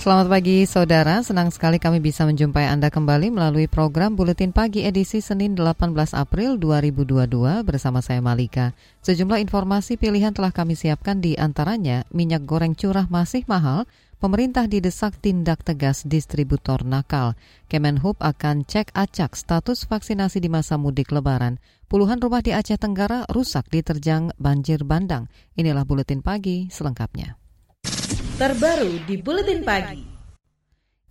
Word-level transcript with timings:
Selamat 0.00 0.32
pagi 0.32 0.64
saudara, 0.64 1.20
senang 1.20 1.52
sekali 1.52 1.76
kami 1.76 2.00
bisa 2.00 2.24
menjumpai 2.24 2.72
Anda 2.72 2.88
kembali 2.88 3.36
melalui 3.36 3.68
program 3.68 4.16
Buletin 4.16 4.48
Pagi 4.48 4.88
edisi 4.88 5.20
Senin 5.20 5.52
18 5.52 5.92
April 6.16 6.56
2022 6.56 7.28
bersama 7.68 8.00
saya 8.00 8.24
Malika. 8.24 8.72
Sejumlah 9.04 9.44
informasi 9.44 10.00
pilihan 10.00 10.32
telah 10.32 10.56
kami 10.56 10.72
siapkan 10.72 11.20
di 11.20 11.36
antaranya 11.36 12.08
minyak 12.16 12.48
goreng 12.48 12.72
curah 12.72 13.12
masih 13.12 13.44
mahal, 13.44 13.84
pemerintah 14.24 14.64
didesak 14.64 15.20
tindak 15.20 15.68
tegas 15.68 16.00
distributor 16.08 16.80
nakal. 16.80 17.36
Kemenhub 17.68 18.16
akan 18.24 18.64
cek 18.64 18.96
acak 18.96 19.36
status 19.36 19.84
vaksinasi 19.84 20.40
di 20.40 20.48
masa 20.48 20.80
mudik 20.80 21.12
lebaran. 21.12 21.60
Puluhan 21.92 22.24
rumah 22.24 22.40
di 22.40 22.56
Aceh 22.56 22.80
Tenggara 22.80 23.28
rusak 23.28 23.68
diterjang 23.68 24.32
banjir 24.40 24.80
bandang. 24.80 25.28
Inilah 25.60 25.84
Buletin 25.84 26.24
Pagi 26.24 26.72
selengkapnya 26.72 27.36
terbaru 28.40 29.04
di 29.04 29.20
Buletin 29.20 29.60
Pagi. 29.60 30.00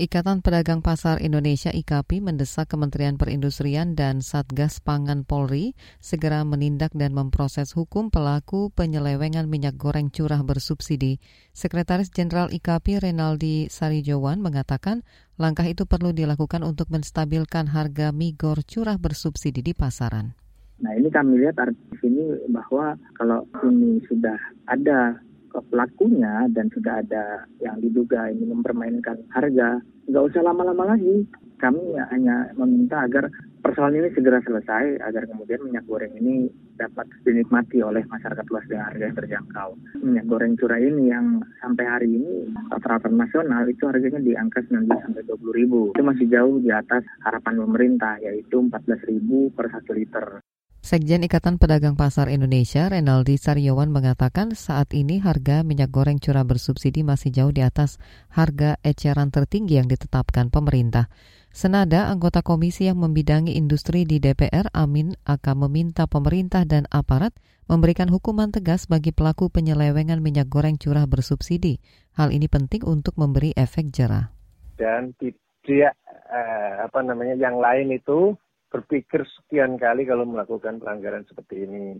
Ikatan 0.01 0.41
Pedagang 0.41 0.81
Pasar 0.81 1.21
Indonesia 1.21 1.69
IKAPI 1.69 2.25
mendesak 2.25 2.73
Kementerian 2.73 3.21
Perindustrian 3.21 3.93
dan 3.93 4.25
Satgas 4.25 4.81
Pangan 4.81 5.29
Polri 5.29 5.77
segera 6.01 6.41
menindak 6.41 6.89
dan 6.97 7.13
memproses 7.13 7.77
hukum 7.77 8.09
pelaku 8.09 8.73
penyelewengan 8.73 9.45
minyak 9.45 9.77
goreng 9.77 10.09
curah 10.09 10.41
bersubsidi. 10.41 11.21
Sekretaris 11.53 12.09
Jenderal 12.09 12.49
IKAPI 12.49 12.97
Renaldi 12.97 13.69
Sarijowan 13.69 14.41
mengatakan 14.41 15.05
langkah 15.37 15.69
itu 15.69 15.85
perlu 15.85 16.09
dilakukan 16.09 16.65
untuk 16.65 16.89
menstabilkan 16.89 17.69
harga 17.69 18.09
migor 18.09 18.65
curah 18.65 18.97
bersubsidi 18.97 19.61
di 19.61 19.77
pasaran. 19.77 20.33
Nah 20.81 20.97
ini 20.97 21.13
kami 21.13 21.45
lihat 21.45 21.61
artis 21.61 22.01
ini 22.01 22.41
bahwa 22.49 22.97
kalau 23.13 23.45
ini 23.69 24.01
sudah 24.09 24.39
ada 24.65 25.28
pelakunya 25.69 26.47
dan 26.53 26.69
sudah 26.69 27.01
ada 27.01 27.45
yang 27.59 27.81
diduga 27.81 28.29
ini 28.29 28.45
mempermainkan 28.49 29.25
harga, 29.33 29.81
nggak 30.09 30.25
usah 30.33 30.41
lama-lama 30.45 30.95
lagi. 30.95 31.25
Kami 31.59 31.99
hanya 32.15 32.55
meminta 32.55 33.03
agar 33.03 33.27
persoalan 33.59 33.99
ini 33.99 34.09
segera 34.15 34.39
selesai 34.39 35.03
agar 35.03 35.27
kemudian 35.27 35.59
minyak 35.67 35.83
goreng 35.83 36.15
ini 36.15 36.47
dapat 36.79 37.11
dinikmati 37.27 37.83
oleh 37.83 38.07
masyarakat 38.07 38.45
luas 38.47 38.63
dengan 38.71 38.87
harga 38.87 39.03
yang 39.03 39.17
terjangkau. 39.19 39.69
Minyak 39.99 40.25
goreng 40.31 40.55
curah 40.55 40.79
ini 40.79 41.11
yang 41.11 41.43
sampai 41.59 41.83
hari 41.83 42.09
ini 42.15 42.47
rata-rata 42.71 43.11
nasional 43.11 43.67
itu 43.67 43.83
harganya 43.91 44.23
di 44.23 44.31
angka 44.39 44.63
19 44.63 44.87
sampai 44.87 45.23
20 45.27 45.59
ribu. 45.59 45.81
Itu 45.91 46.03
masih 46.07 46.31
jauh 46.31 46.63
di 46.63 46.71
atas 46.71 47.03
harapan 47.27 47.59
pemerintah 47.59 48.15
yaitu 48.23 48.63
14 48.63 49.03
ribu 49.11 49.51
per 49.51 49.67
satu 49.67 49.91
liter. 49.91 50.39
Sekjen 50.79 51.27
Ikatan 51.27 51.59
Pedagang 51.59 51.99
Pasar 51.99 52.31
Indonesia, 52.31 52.87
Renaldi 52.87 53.35
Saryawan 53.35 53.91
mengatakan 53.91 54.55
saat 54.55 54.95
ini 54.95 55.19
harga 55.19 55.59
minyak 55.67 55.91
goreng 55.91 56.23
curah 56.23 56.47
bersubsidi 56.47 57.03
masih 57.03 57.35
jauh 57.35 57.51
di 57.51 57.59
atas 57.59 57.99
harga 58.31 58.79
eceran 58.79 59.27
tertinggi 59.27 59.75
yang 59.75 59.91
ditetapkan 59.91 60.47
pemerintah. 60.47 61.11
Senada 61.51 62.07
anggota 62.07 62.39
komisi 62.39 62.87
yang 62.87 62.95
membidangi 62.95 63.59
industri 63.59 64.07
di 64.07 64.23
DPR, 64.23 64.71
Amin, 64.71 65.19
akan 65.27 65.67
meminta 65.67 66.07
pemerintah 66.07 66.63
dan 66.63 66.87
aparat 66.95 67.35
memberikan 67.67 68.07
hukuman 68.07 68.47
tegas 68.47 68.87
bagi 68.87 69.11
pelaku 69.11 69.51
penyelewengan 69.51 70.23
minyak 70.23 70.47
goreng 70.47 70.79
curah 70.79 71.03
bersubsidi. 71.11 71.83
Hal 72.15 72.31
ini 72.31 72.47
penting 72.47 72.87
untuk 72.87 73.19
memberi 73.19 73.51
efek 73.51 73.91
jerah. 73.91 74.31
Dan 74.79 75.11
tidak 75.19 75.99
eh, 76.31 76.73
apa 76.87 77.03
namanya 77.03 77.35
yang 77.35 77.59
lain 77.59 77.91
itu 77.91 78.39
berpikir 78.69 79.25
sekian 79.25 79.75
kali 79.75 80.05
kalau 80.05 80.23
melakukan 80.29 80.77
pelanggaran 80.77 81.25
seperti 81.25 81.65
ini. 81.65 81.97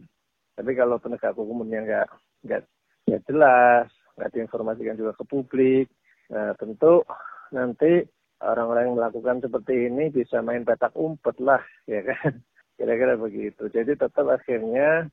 Tapi 0.54 0.72
kalau 0.78 1.02
penegak 1.02 1.34
hukumnya 1.34 1.82
nggak 1.84 2.08
nggak 2.46 2.62
nggak 3.10 3.22
jelas, 3.26 3.88
nggak 4.16 4.32
diinformasikan 4.38 4.96
juga 4.96 5.18
ke 5.18 5.24
publik, 5.26 5.88
nah, 6.30 6.54
tentu 6.56 7.02
nanti 7.50 8.06
orang-orang 8.40 8.92
yang 8.92 8.98
melakukan 9.02 9.38
seperti 9.44 9.90
ini 9.90 10.14
bisa 10.14 10.40
main 10.46 10.64
petak 10.64 10.94
umpet 10.96 11.36
lah, 11.42 11.64
ya 11.90 12.06
kan? 12.06 12.38
Kira-kira 12.78 13.20
begitu. 13.20 13.68
Jadi 13.68 13.98
tetap 13.98 14.24
akhirnya 14.30 15.10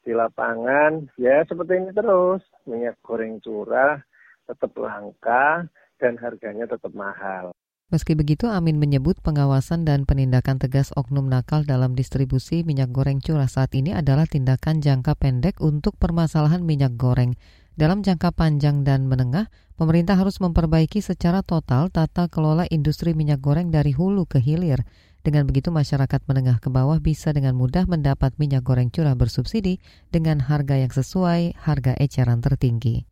di 0.00 0.16
lapangan 0.16 1.12
ya 1.20 1.44
seperti 1.44 1.76
ini 1.76 1.92
terus 1.92 2.40
minyak 2.64 2.96
goreng 3.04 3.36
curah 3.44 4.00
tetap 4.48 4.72
langka 4.80 5.68
dan 6.00 6.16
harganya 6.16 6.64
tetap 6.64 6.88
mahal. 6.96 7.52
Meski 7.90 8.14
begitu, 8.14 8.46
Amin 8.46 8.78
menyebut 8.78 9.18
pengawasan 9.18 9.82
dan 9.82 10.06
penindakan 10.06 10.62
tegas 10.62 10.94
oknum 10.94 11.26
nakal 11.26 11.66
dalam 11.66 11.98
distribusi 11.98 12.62
minyak 12.62 12.94
goreng 12.94 13.18
curah 13.18 13.50
saat 13.50 13.74
ini 13.74 13.90
adalah 13.90 14.30
tindakan 14.30 14.78
jangka 14.78 15.18
pendek 15.18 15.58
untuk 15.58 15.98
permasalahan 15.98 16.62
minyak 16.62 16.94
goreng. 16.94 17.34
Dalam 17.74 18.06
jangka 18.06 18.30
panjang 18.30 18.86
dan 18.86 19.10
menengah, 19.10 19.50
pemerintah 19.74 20.14
harus 20.14 20.38
memperbaiki 20.38 21.02
secara 21.02 21.42
total 21.42 21.90
tata 21.90 22.30
kelola 22.30 22.62
industri 22.70 23.10
minyak 23.10 23.42
goreng 23.42 23.74
dari 23.74 23.90
hulu 23.90 24.22
ke 24.22 24.38
hilir. 24.38 24.86
Dengan 25.26 25.50
begitu, 25.50 25.74
masyarakat 25.74 26.22
menengah 26.30 26.62
ke 26.62 26.70
bawah 26.70 27.02
bisa 27.02 27.34
dengan 27.34 27.58
mudah 27.58 27.90
mendapat 27.90 28.38
minyak 28.38 28.62
goreng 28.62 28.94
curah 28.94 29.18
bersubsidi 29.18 29.82
dengan 30.14 30.38
harga 30.38 30.78
yang 30.78 30.94
sesuai 30.94 31.58
harga 31.58 31.98
eceran 31.98 32.38
tertinggi. 32.38 33.09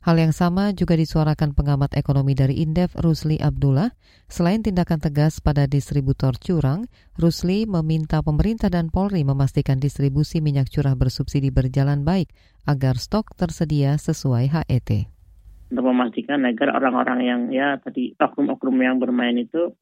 Hal 0.00 0.16
yang 0.16 0.32
sama 0.32 0.72
juga 0.72 0.96
disuarakan 0.96 1.52
pengamat 1.52 1.92
ekonomi 1.92 2.32
dari 2.32 2.64
Indef 2.64 2.96
Rusli 2.96 3.36
Abdullah. 3.36 3.92
Selain 4.32 4.64
tindakan 4.64 4.96
tegas 4.96 5.44
pada 5.44 5.68
distributor 5.68 6.40
curang, 6.40 6.88
Rusli 7.20 7.68
meminta 7.68 8.24
pemerintah 8.24 8.72
dan 8.72 8.88
Polri 8.88 9.28
memastikan 9.28 9.76
distribusi 9.76 10.40
minyak 10.40 10.72
curah 10.72 10.96
bersubsidi 10.96 11.52
berjalan 11.52 12.00
baik 12.00 12.32
agar 12.64 12.96
stok 12.96 13.36
tersedia 13.36 14.00
sesuai 14.00 14.48
HET. 14.48 15.04
Untuk 15.68 15.84
memastikan 15.84 16.48
agar 16.48 16.80
orang-orang 16.80 17.20
yang 17.20 17.40
ya 17.52 17.76
tadi 17.76 18.16
oknum-oknum 18.16 18.80
yang 18.80 18.96
bermain 18.96 19.36
itu 19.36 19.76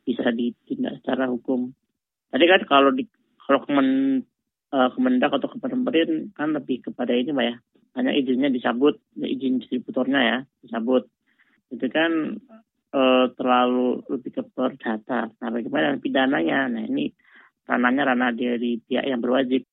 bisa 0.00 0.32
ditindak 0.32 1.04
secara 1.04 1.28
hukum. 1.28 1.76
Tadi 2.32 2.44
kan 2.48 2.64
kalau 2.64 2.88
di 2.88 3.04
kalau 3.44 3.60
kemen, 3.68 3.88
uh, 4.72 4.88
Kemendak 4.96 5.36
atau 5.36 5.52
Kementerian 5.52 6.32
kan 6.32 6.56
lebih 6.56 6.88
kepada 6.88 7.12
ini 7.12 7.36
Pak 7.36 7.44
ya, 7.44 7.56
hanya 7.98 8.14
izinnya 8.14 8.46
dicabut 8.46 9.02
izin 9.18 9.58
distributornya 9.58 10.20
ya 10.22 10.38
dicabut 10.62 11.10
itu 11.74 11.86
kan 11.90 12.38
e, 12.94 13.02
terlalu 13.34 14.06
lebih 14.06 14.38
ke 14.38 14.42
perdata 14.54 15.34
nah 15.42 15.50
bagaimana 15.50 15.98
pidananya 15.98 16.70
nah 16.70 16.82
ini 16.86 17.10
ranahnya 17.66 18.14
ranah 18.14 18.30
dari 18.30 18.78
pihak 18.86 19.02
yang 19.02 19.18
berwajib 19.18 19.66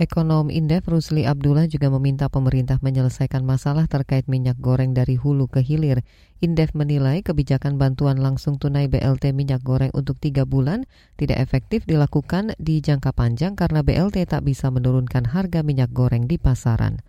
Ekonom 0.00 0.48
Indef 0.48 0.88
Rusli 0.88 1.28
Abdullah 1.28 1.68
juga 1.68 1.92
meminta 1.92 2.32
pemerintah 2.32 2.80
menyelesaikan 2.80 3.44
masalah 3.44 3.84
terkait 3.84 4.24
minyak 4.24 4.56
goreng 4.56 4.96
dari 4.96 5.20
hulu 5.20 5.52
ke 5.52 5.60
hilir. 5.60 6.00
Indef 6.40 6.72
menilai 6.72 7.20
kebijakan 7.20 7.76
bantuan 7.76 8.16
langsung 8.16 8.56
tunai 8.56 8.88
BLT 8.88 9.36
minyak 9.36 9.60
goreng 9.60 9.92
untuk 9.92 10.16
tiga 10.16 10.48
bulan 10.48 10.88
tidak 11.20 11.44
efektif 11.44 11.84
dilakukan 11.84 12.56
di 12.56 12.80
jangka 12.80 13.12
panjang 13.12 13.52
karena 13.52 13.84
BLT 13.84 14.24
tak 14.24 14.48
bisa 14.48 14.72
menurunkan 14.72 15.28
harga 15.28 15.60
minyak 15.60 15.92
goreng 15.92 16.24
di 16.24 16.40
pasaran. 16.40 17.04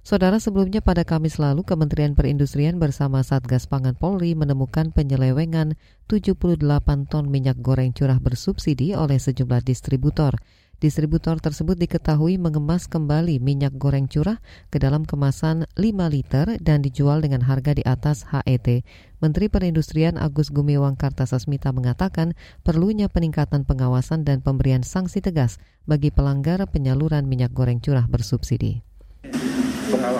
Saudara 0.00 0.40
sebelumnya 0.40 0.80
pada 0.80 1.04
Kamis 1.04 1.36
lalu 1.36 1.60
Kementerian 1.60 2.16
Perindustrian 2.16 2.80
bersama 2.80 3.20
Satgas 3.20 3.68
Pangan 3.68 3.92
Polri 3.92 4.32
menemukan 4.32 4.96
penyelewengan 4.96 5.76
78 6.08 6.56
ton 7.04 7.28
minyak 7.28 7.60
goreng 7.60 7.92
curah 7.92 8.16
bersubsidi 8.16 8.96
oleh 8.96 9.20
sejumlah 9.20 9.60
distributor. 9.60 10.40
Distributor 10.80 11.36
tersebut 11.36 11.76
diketahui 11.76 12.40
mengemas 12.40 12.88
kembali 12.88 13.44
minyak 13.44 13.76
goreng 13.76 14.08
curah 14.08 14.40
ke 14.72 14.80
dalam 14.80 15.04
kemasan 15.04 15.68
5 15.76 15.84
liter 16.08 16.56
dan 16.64 16.80
dijual 16.80 17.20
dengan 17.20 17.44
harga 17.44 17.76
di 17.76 17.84
atas 17.84 18.24
HET. 18.24 18.80
Menteri 19.20 19.52
Perindustrian 19.52 20.16
Agus 20.16 20.48
Gumiwang 20.48 20.96
Kartasasmita 20.96 21.76
mengatakan 21.76 22.32
perlunya 22.64 23.12
peningkatan 23.12 23.68
pengawasan 23.68 24.24
dan 24.24 24.40
pemberian 24.40 24.80
sanksi 24.80 25.20
tegas 25.20 25.60
bagi 25.84 26.08
pelanggar 26.08 26.64
penyaluran 26.72 27.28
minyak 27.28 27.52
goreng 27.52 27.84
curah 27.84 28.08
bersubsidi 28.08 28.80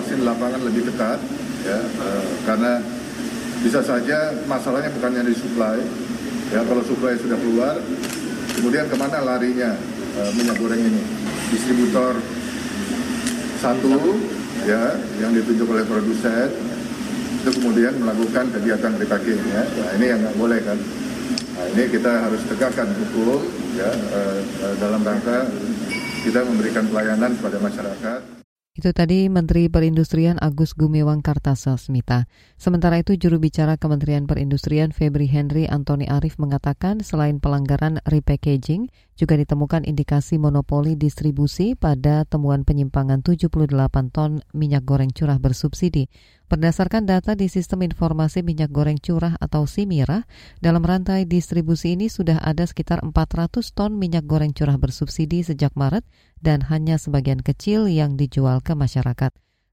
pengawasan 0.01 0.25
lapangan 0.25 0.61
lebih 0.65 0.89
ketat 0.89 1.19
ya 1.61 1.77
uh, 1.77 2.25
karena 2.49 2.81
bisa 3.61 3.85
saja 3.85 4.33
masalahnya 4.49 4.89
bukan 4.97 5.11
yang 5.13 5.27
disuplai 5.29 5.77
ya 6.49 6.65
kalau 6.65 6.81
suplai 6.81 7.13
sudah 7.21 7.37
keluar 7.37 7.77
kemudian 8.57 8.89
ke 8.89 8.95
mana 8.97 9.21
larinya 9.21 9.77
uh, 10.17 10.31
minyak 10.33 10.57
goreng 10.57 10.81
ini? 10.81 11.03
Distributor 11.53 12.17
satu 13.61 14.17
ya 14.65 14.97
yang 15.21 15.37
ditunjuk 15.37 15.69
oleh 15.69 15.85
produsen 15.85 16.49
itu 17.41 17.49
kemudian 17.61 17.93
melakukan 17.97 18.53
kegiatan 18.53 18.93
repacking 19.01 19.41
ya. 19.49 19.65
Nah, 19.65 19.89
ini 19.97 20.05
yang 20.13 20.19
nggak 20.21 20.37
boleh 20.37 20.59
kan? 20.61 20.77
Nah, 21.57 21.65
ini 21.73 21.83
kita 21.89 22.25
harus 22.25 22.41
tegakkan 22.49 22.89
hukum 22.89 23.41
ya 23.77 23.89
uh, 23.89 24.39
dalam 24.81 25.01
rangka 25.05 25.45
kita 26.21 26.41
memberikan 26.45 26.85
pelayanan 26.89 27.33
kepada 27.37 27.57
masyarakat. 27.61 28.40
Itu 28.81 28.97
tadi 28.97 29.29
Menteri 29.29 29.69
Perindustrian 29.69 30.41
Agus 30.41 30.73
Gumiwang 30.73 31.21
Kartasasmita. 31.21 32.25
Sementara 32.57 32.97
itu 32.97 33.13
juru 33.13 33.37
bicara 33.37 33.77
Kementerian 33.77 34.25
Perindustrian 34.25 34.89
Febri 34.89 35.29
Henry 35.29 35.69
Antoni 35.69 36.09
Arif 36.09 36.41
mengatakan 36.41 37.05
selain 37.05 37.37
pelanggaran 37.37 38.01
repackaging, 38.09 38.89
juga 39.21 39.37
ditemukan 39.37 39.85
indikasi 39.85 40.41
monopoli 40.41 40.97
distribusi 40.97 41.77
pada 41.77 42.25
temuan 42.25 42.65
penyimpangan 42.65 43.21
78 43.21 43.69
ton 44.09 44.41
minyak 44.57 44.81
goreng 44.81 45.13
curah 45.13 45.37
bersubsidi. 45.37 46.09
Berdasarkan 46.49 47.05
data 47.05 47.37
di 47.37 47.47
Sistem 47.47 47.87
Informasi 47.87 48.43
Minyak 48.43 48.75
Goreng 48.75 48.99
Curah 48.99 49.39
atau 49.39 49.63
SIMIRA, 49.63 50.27
dalam 50.59 50.83
rantai 50.83 51.23
distribusi 51.23 51.95
ini 51.95 52.11
sudah 52.11 52.43
ada 52.43 52.67
sekitar 52.67 52.99
400 53.07 53.71
ton 53.71 53.95
minyak 53.95 54.27
goreng 54.27 54.51
curah 54.51 54.75
bersubsidi 54.75 55.47
sejak 55.47 55.71
Maret 55.79 56.03
dan 56.43 56.67
hanya 56.67 56.99
sebagian 56.99 57.39
kecil 57.39 57.87
yang 57.87 58.19
dijual 58.19 58.59
ke 58.59 58.75
masyarakat. 58.75 59.31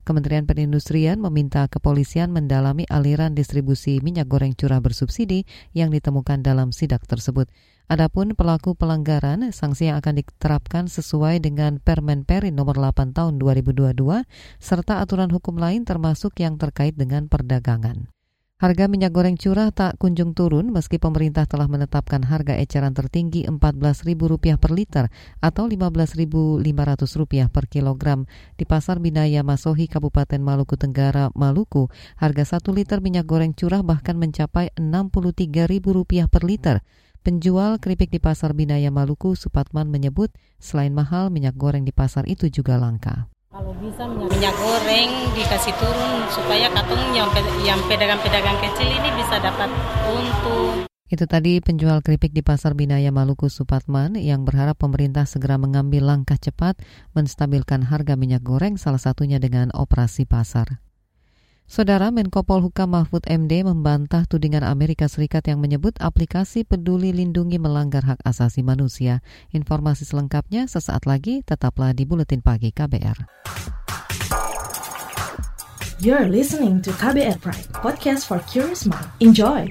Kementerian 0.09 0.49
Perindustrian 0.49 1.21
meminta 1.21 1.69
kepolisian 1.69 2.33
mendalami 2.33 2.89
aliran 2.89 3.37
distribusi 3.37 4.01
minyak 4.01 4.25
goreng 4.25 4.57
curah 4.57 4.81
bersubsidi 4.81 5.45
yang 5.77 5.93
ditemukan 5.93 6.41
dalam 6.41 6.73
sidak 6.73 7.05
tersebut. 7.05 7.53
Adapun 7.93 8.33
pelaku 8.33 8.73
pelanggaran, 8.73 9.53
sanksi 9.53 9.93
yang 9.93 10.01
akan 10.01 10.25
diterapkan 10.25 10.89
sesuai 10.89 11.45
dengan 11.45 11.77
Permen 11.77 12.25
Perin 12.25 12.57
nomor 12.57 12.81
8 12.81 13.13
tahun 13.13 13.37
2022 13.37 14.25
serta 14.57 15.05
aturan 15.05 15.29
hukum 15.29 15.61
lain 15.61 15.85
termasuk 15.85 16.41
yang 16.41 16.57
terkait 16.57 16.97
dengan 16.97 17.29
perdagangan. 17.29 18.09
Harga 18.59 18.91
minyak 18.91 19.15
goreng 19.15 19.39
curah 19.39 19.71
tak 19.71 20.03
kunjung 20.03 20.35
turun 20.35 20.75
meski 20.75 20.99
pemerintah 20.99 21.47
telah 21.47 21.71
menetapkan 21.71 22.27
harga 22.27 22.59
eceran 22.59 22.91
tertinggi 22.91 23.47
Rp14.000 23.47 24.59
per 24.59 24.75
liter 24.75 25.07
atau 25.39 25.71
Rp15.500 25.71 27.55
per 27.55 27.65
kilogram. 27.71 28.27
Di 28.59 28.67
Pasar 28.67 28.99
Binaya 28.99 29.47
Masohi, 29.47 29.87
Kabupaten 29.87 30.43
Maluku 30.43 30.75
Tenggara, 30.75 31.31
Maluku, 31.39 31.87
harga 32.19 32.59
1 32.59 32.75
liter 32.75 32.99
minyak 32.99 33.31
goreng 33.31 33.55
curah 33.55 33.87
bahkan 33.87 34.19
mencapai 34.19 34.75
Rp63.000 34.75 36.27
per 36.27 36.43
liter. 36.43 36.83
Penjual 37.23 37.79
keripik 37.79 38.11
di 38.11 38.19
Pasar 38.19 38.59
Binaya 38.59 38.91
Maluku, 38.91 39.39
Supatman 39.39 39.87
menyebut 39.87 40.35
selain 40.59 40.91
mahal, 40.91 41.31
minyak 41.31 41.55
goreng 41.55 41.87
di 41.87 41.95
pasar 41.95 42.27
itu 42.27 42.51
juga 42.51 42.75
langka. 42.75 43.31
Kalau 43.59 43.75
bisa 43.83 44.07
minyak, 44.07 44.31
minyak 44.39 44.55
goreng 44.55 45.35
dikasih 45.35 45.75
turun 45.83 46.31
supaya 46.31 46.71
katong 46.71 47.11
yang 47.11 47.27
yang 47.67 47.83
pedagang-pedagang 47.91 48.55
kecil 48.63 48.87
ini 48.87 49.11
bisa 49.19 49.35
dapat 49.43 49.67
untung. 50.07 50.87
Itu 51.11 51.27
tadi 51.27 51.59
penjual 51.59 51.99
keripik 52.07 52.31
di 52.31 52.47
Pasar 52.47 52.79
Binaya 52.79 53.11
Maluku 53.11 53.51
Supatman 53.51 54.15
yang 54.15 54.47
berharap 54.47 54.79
pemerintah 54.79 55.27
segera 55.27 55.59
mengambil 55.59 56.07
langkah 56.07 56.39
cepat 56.39 56.79
menstabilkan 57.19 57.83
harga 57.83 58.15
minyak 58.15 58.47
goreng 58.47 58.79
salah 58.79 59.03
satunya 59.03 59.43
dengan 59.43 59.75
operasi 59.75 60.23
pasar. 60.23 60.79
Saudara 61.69 62.09
Menko 62.09 62.49
Polhukam 62.49 62.97
Mahfud 62.97 63.29
MD 63.29 63.61
membantah 63.61 64.25
tudingan 64.25 64.65
Amerika 64.65 65.05
Serikat 65.05 65.53
yang 65.53 65.61
menyebut 65.61 65.93
aplikasi 66.00 66.65
peduli 66.65 67.12
lindungi 67.12 67.61
melanggar 67.61 68.09
hak 68.09 68.25
asasi 68.25 68.65
manusia. 68.65 69.20
Informasi 69.53 70.09
selengkapnya 70.09 70.65
sesaat 70.65 71.05
lagi, 71.05 71.44
tetaplah 71.44 71.93
di 71.93 72.09
Buletin 72.09 72.41
Pagi 72.41 72.73
KBR. 72.73 73.20
You're 76.00 76.32
listening 76.32 76.81
to 76.88 76.91
KBR 76.97 77.37
Pride, 77.44 77.69
podcast 77.76 78.25
for 78.25 78.41
curious 78.49 78.88
mind. 78.88 79.05
Enjoy! 79.21 79.69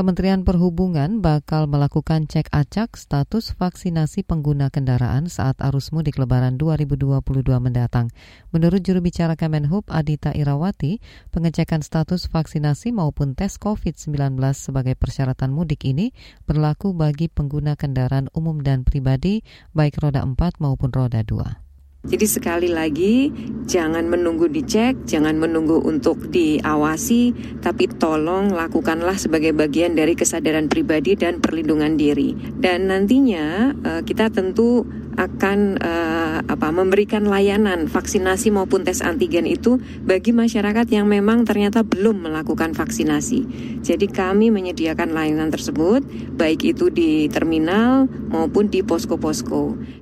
Kementerian 0.00 0.48
Perhubungan 0.48 1.20
bakal 1.20 1.68
melakukan 1.68 2.24
cek 2.24 2.48
acak 2.56 2.96
status 2.96 3.52
vaksinasi 3.52 4.24
pengguna 4.24 4.72
kendaraan 4.72 5.28
saat 5.28 5.60
arus 5.60 5.92
mudik 5.92 6.16
lebaran 6.16 6.56
2022 6.56 7.20
mendatang. 7.60 8.08
Menurut 8.48 8.80
juru 8.80 9.04
bicara 9.04 9.36
Kemenhub 9.36 9.84
Adita 9.92 10.32
Irawati, 10.32 11.04
pengecekan 11.36 11.84
status 11.84 12.32
vaksinasi 12.32 12.96
maupun 12.96 13.36
tes 13.36 13.60
COVID-19 13.60 14.40
sebagai 14.56 14.96
persyaratan 14.96 15.52
mudik 15.52 15.84
ini 15.84 16.16
berlaku 16.48 16.96
bagi 16.96 17.28
pengguna 17.28 17.76
kendaraan 17.76 18.32
umum 18.32 18.64
dan 18.64 18.88
pribadi 18.88 19.44
baik 19.76 20.00
roda 20.00 20.24
4 20.24 20.64
maupun 20.64 20.96
roda 20.96 21.20
2. 21.20 21.69
Jadi 22.00 22.24
sekali 22.24 22.72
lagi 22.72 23.28
jangan 23.68 24.08
menunggu 24.08 24.48
dicek, 24.48 25.04
jangan 25.04 25.36
menunggu 25.36 25.84
untuk 25.84 26.32
diawasi, 26.32 27.36
tapi 27.60 27.92
tolong 27.92 28.56
lakukanlah 28.56 29.20
sebagai 29.20 29.52
bagian 29.52 29.92
dari 29.92 30.16
kesadaran 30.16 30.72
pribadi 30.72 31.12
dan 31.12 31.44
perlindungan 31.44 32.00
diri. 32.00 32.32
Dan 32.56 32.88
nantinya 32.88 33.76
uh, 33.84 34.00
kita 34.00 34.32
tentu 34.32 34.88
akan 35.20 35.76
uh, 35.76 36.40
apa 36.40 36.72
memberikan 36.72 37.28
layanan 37.28 37.84
vaksinasi 37.84 38.48
maupun 38.48 38.80
tes 38.80 39.04
antigen 39.04 39.44
itu 39.44 39.76
bagi 40.00 40.32
masyarakat 40.32 40.88
yang 40.88 41.04
memang 41.04 41.44
ternyata 41.44 41.84
belum 41.84 42.24
melakukan 42.24 42.72
vaksinasi. 42.72 43.44
Jadi 43.84 44.08
kami 44.08 44.48
menyediakan 44.48 45.12
layanan 45.12 45.52
tersebut 45.52 46.00
baik 46.32 46.64
itu 46.64 46.88
di 46.88 47.28
terminal 47.28 48.08
maupun 48.32 48.72
di 48.72 48.80
posko-posko. 48.80 49.99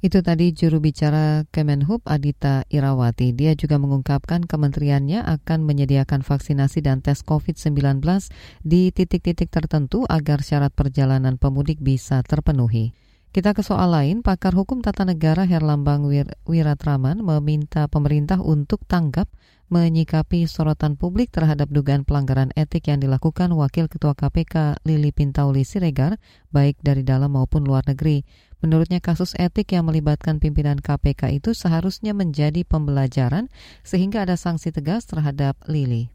Itu 0.00 0.24
tadi 0.24 0.56
juru 0.56 0.80
bicara 0.80 1.44
Kemenhub 1.52 2.00
Adita 2.08 2.64
Irawati. 2.72 3.36
Dia 3.36 3.52
juga 3.52 3.76
mengungkapkan 3.76 4.48
kementeriannya 4.48 5.20
akan 5.28 5.68
menyediakan 5.68 6.24
vaksinasi 6.24 6.80
dan 6.80 7.04
tes 7.04 7.20
COVID-19 7.20 8.00
di 8.64 8.96
titik-titik 8.96 9.52
tertentu 9.52 10.08
agar 10.08 10.40
syarat 10.40 10.72
perjalanan 10.72 11.36
pemudik 11.36 11.84
bisa 11.84 12.24
terpenuhi. 12.24 12.96
Kita 13.30 13.52
ke 13.52 13.60
soal 13.60 13.92
lain, 13.92 14.24
pakar 14.24 14.56
hukum 14.56 14.80
tata 14.80 15.04
negara 15.04 15.44
Herlambang 15.44 16.08
Wir 16.08 16.32
Wiratraman 16.48 17.20
meminta 17.20 17.84
pemerintah 17.84 18.40
untuk 18.40 18.82
tanggap 18.88 19.28
menyikapi 19.70 20.50
sorotan 20.50 20.98
publik 20.98 21.30
terhadap 21.30 21.70
dugaan 21.70 22.02
pelanggaran 22.02 22.50
etik 22.58 22.90
yang 22.90 22.98
dilakukan 22.98 23.54
Wakil 23.54 23.86
Ketua 23.86 24.18
KPK 24.18 24.82
Lili 24.82 25.14
Pintauli 25.14 25.62
Siregar, 25.62 26.18
baik 26.50 26.82
dari 26.82 27.06
dalam 27.06 27.38
maupun 27.38 27.62
luar 27.62 27.86
negeri. 27.86 28.49
Menurutnya 28.60 29.00
kasus 29.00 29.32
etik 29.36 29.72
yang 29.72 29.88
melibatkan 29.88 30.40
pimpinan 30.40 30.80
KPK 30.80 31.40
itu 31.40 31.56
seharusnya 31.56 32.12
menjadi 32.12 32.64
pembelajaran 32.64 33.48
sehingga 33.84 34.24
ada 34.24 34.36
sanksi 34.36 34.72
tegas 34.72 35.08
terhadap 35.08 35.56
Lili. 35.68 36.12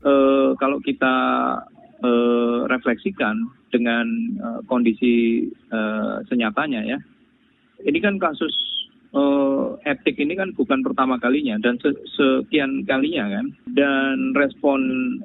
Uh, 0.00 0.56
kalau 0.56 0.80
kita 0.80 1.14
uh, 2.00 2.68
refleksikan 2.68 3.36
dengan 3.68 4.06
uh, 4.40 4.60
kondisi 4.64 5.46
senyatanya 6.26 6.82
ya, 6.84 6.98
ini 7.86 7.98
kan 8.02 8.18
kasus 8.18 8.79
uh, 9.14 9.78
etik 9.86 10.18
ini 10.18 10.38
kan 10.38 10.54
bukan 10.54 10.82
pertama 10.82 11.18
kalinya 11.18 11.58
dan 11.58 11.78
sekian 12.16 12.86
kalinya 12.86 13.40
kan. 13.40 13.46
Dan 13.70 14.34
respon 14.34 14.80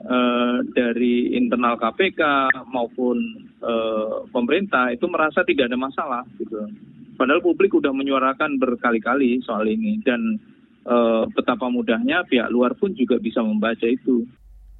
uh, 0.05 0.61
dari 0.73 1.33
internal 1.37 1.77
KPK 1.77 2.51
maupun 2.69 3.17
uh, 3.61 4.25
pemerintah 4.29 4.93
itu 4.93 5.05
merasa 5.09 5.45
tidak 5.45 5.69
ada 5.73 5.77
masalah 5.77 6.23
gitu. 6.37 6.69
Padahal 7.15 7.39
publik 7.39 7.71
sudah 7.71 7.95
menyuarakan 7.95 8.59
berkali-kali 8.59 9.39
soal 9.47 9.63
ini 9.71 10.03
dan 10.03 10.35
uh, 10.83 11.23
betapa 11.31 11.71
mudahnya 11.71 12.27
pihak 12.27 12.51
luar 12.51 12.75
pun 12.75 12.91
juga 12.91 13.15
bisa 13.23 13.39
membaca 13.39 13.87
itu 13.87 14.27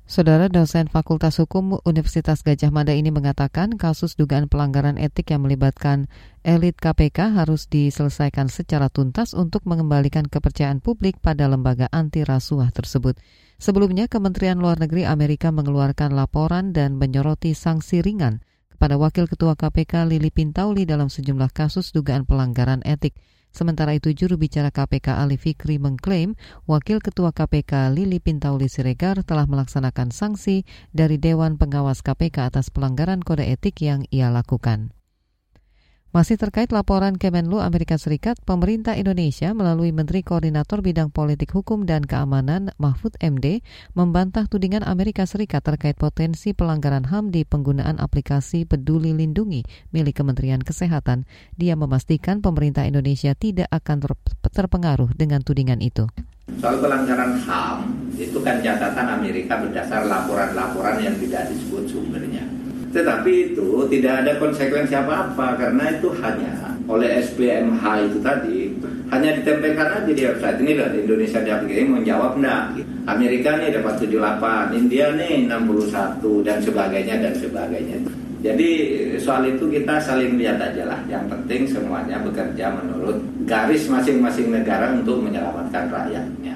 Saudara 0.06 0.54
dosen 0.54 0.86
Fakultas 0.86 1.42
Hukum 1.42 1.82
Universitas 1.82 2.46
Gajah 2.46 2.70
Mada 2.70 2.94
ini 2.94 3.10
mengatakan 3.10 3.74
kasus 3.74 4.14
dugaan 4.14 4.46
pelanggaran 4.46 5.02
etik 5.02 5.34
yang 5.34 5.42
melibatkan 5.42 6.06
elit 6.46 6.78
KPK 6.78 7.34
harus 7.34 7.66
diselesaikan 7.66 8.46
secara 8.46 8.94
tuntas 8.94 9.34
untuk 9.34 9.66
mengembalikan 9.66 10.30
kepercayaan 10.30 10.78
publik 10.78 11.18
pada 11.26 11.50
lembaga 11.50 11.90
anti 11.90 12.22
rasuah 12.22 12.70
tersebut. 12.70 13.18
Sebelumnya, 13.58 14.06
Kementerian 14.06 14.62
Luar 14.62 14.78
Negeri 14.78 15.10
Amerika 15.10 15.50
mengeluarkan 15.50 16.14
laporan 16.14 16.70
dan 16.70 17.02
menyoroti 17.02 17.58
sanksi 17.58 18.06
ringan 18.06 18.46
kepada 18.70 19.02
Wakil 19.02 19.26
Ketua 19.26 19.58
KPK 19.58 20.06
Lili 20.06 20.30
Pintauli 20.30 20.86
dalam 20.86 21.10
sejumlah 21.10 21.50
kasus 21.50 21.90
dugaan 21.90 22.30
pelanggaran 22.30 22.86
etik. 22.86 23.18
Sementara 23.56 23.96
itu 23.96 24.12
juru 24.12 24.36
bicara 24.36 24.68
KPK 24.68 25.16
Ali 25.16 25.40
Fikri 25.40 25.80
mengklaim 25.80 26.36
Wakil 26.68 27.00
Ketua 27.00 27.32
KPK 27.32 27.88
Lili 27.96 28.20
Pintauli 28.20 28.68
Siregar 28.68 29.24
telah 29.24 29.48
melaksanakan 29.48 30.12
sanksi 30.12 30.68
dari 30.92 31.16
Dewan 31.16 31.56
Pengawas 31.56 32.04
KPK 32.04 32.52
atas 32.52 32.68
pelanggaran 32.68 33.24
kode 33.24 33.48
etik 33.48 33.80
yang 33.80 34.04
ia 34.12 34.28
lakukan. 34.28 34.95
Masih 36.16 36.40
terkait 36.40 36.72
laporan 36.72 37.20
Kemenlu 37.20 37.60
Amerika 37.60 38.00
Serikat, 38.00 38.40
pemerintah 38.48 38.96
Indonesia 38.96 39.52
melalui 39.52 39.92
Menteri 39.92 40.24
Koordinator 40.24 40.80
Bidang 40.80 41.12
Politik 41.12 41.52
Hukum 41.52 41.84
dan 41.84 42.08
Keamanan 42.08 42.72
Mahfud 42.80 43.20
MD 43.20 43.60
membantah 44.00 44.48
tudingan 44.48 44.88
Amerika 44.88 45.28
Serikat 45.28 45.68
terkait 45.68 46.00
potensi 46.00 46.56
pelanggaran 46.56 47.12
HAM 47.12 47.36
di 47.36 47.44
penggunaan 47.44 48.00
aplikasi 48.00 48.64
Peduli 48.64 49.12
Lindungi 49.12 49.68
milik 49.92 50.24
Kementerian 50.24 50.64
Kesehatan. 50.64 51.28
Dia 51.60 51.76
memastikan 51.76 52.40
pemerintah 52.40 52.88
Indonesia 52.88 53.36
tidak 53.36 53.68
akan 53.76 54.08
terpengaruh 54.56 55.12
dengan 55.20 55.44
tudingan 55.44 55.84
itu. 55.84 56.08
Soal 56.64 56.80
pelanggaran 56.80 57.44
HAM, 57.44 57.92
itu 58.16 58.40
kan 58.40 58.64
catatan 58.64 59.20
Amerika 59.20 59.60
berdasar 59.60 60.08
laporan-laporan 60.08 60.96
yang 61.04 61.20
tidak 61.20 61.52
disebut 61.52 61.92
sumbernya. 61.92 62.55
Tetapi 62.96 63.52
itu 63.52 63.84
tidak 63.92 64.24
ada 64.24 64.40
konsekuensi 64.40 64.96
apa-apa 64.96 65.60
karena 65.60 66.00
itu 66.00 66.08
hanya 66.24 66.72
oleh 66.88 67.20
SPMH 67.20 67.84
itu 68.08 68.18
tadi 68.24 68.72
hanya 69.12 69.36
ditempelkan 69.36 70.00
aja 70.00 70.12
di 70.16 70.24
website. 70.24 70.58
Ini 70.64 70.72
loh 70.80 70.88
Indonesia 70.96 71.40
di 71.44 71.52
aplikasi 71.52 71.92
menjawab 71.92 72.40
enggak 72.40 72.62
Amerika 73.06 73.60
nih 73.60 73.76
dapat 73.76 74.00
78 74.00 74.80
India 74.80 75.12
nih 75.12 75.44
61 75.44 76.48
dan 76.48 76.58
sebagainya 76.64 77.16
dan 77.20 77.34
sebagainya. 77.36 77.98
Jadi 78.46 78.70
soal 79.20 79.50
itu 79.50 79.66
kita 79.68 80.00
saling 80.00 80.40
lihat 80.40 80.62
aja 80.62 80.88
lah. 80.88 81.00
Yang 81.12 81.36
penting 81.36 81.62
semuanya 81.68 82.22
bekerja 82.24 82.72
menurut 82.80 83.20
garis 83.44 83.92
masing-masing 83.92 84.56
negara 84.56 84.96
untuk 84.96 85.20
menyelamatkan 85.20 85.92
rakyatnya 85.92 86.55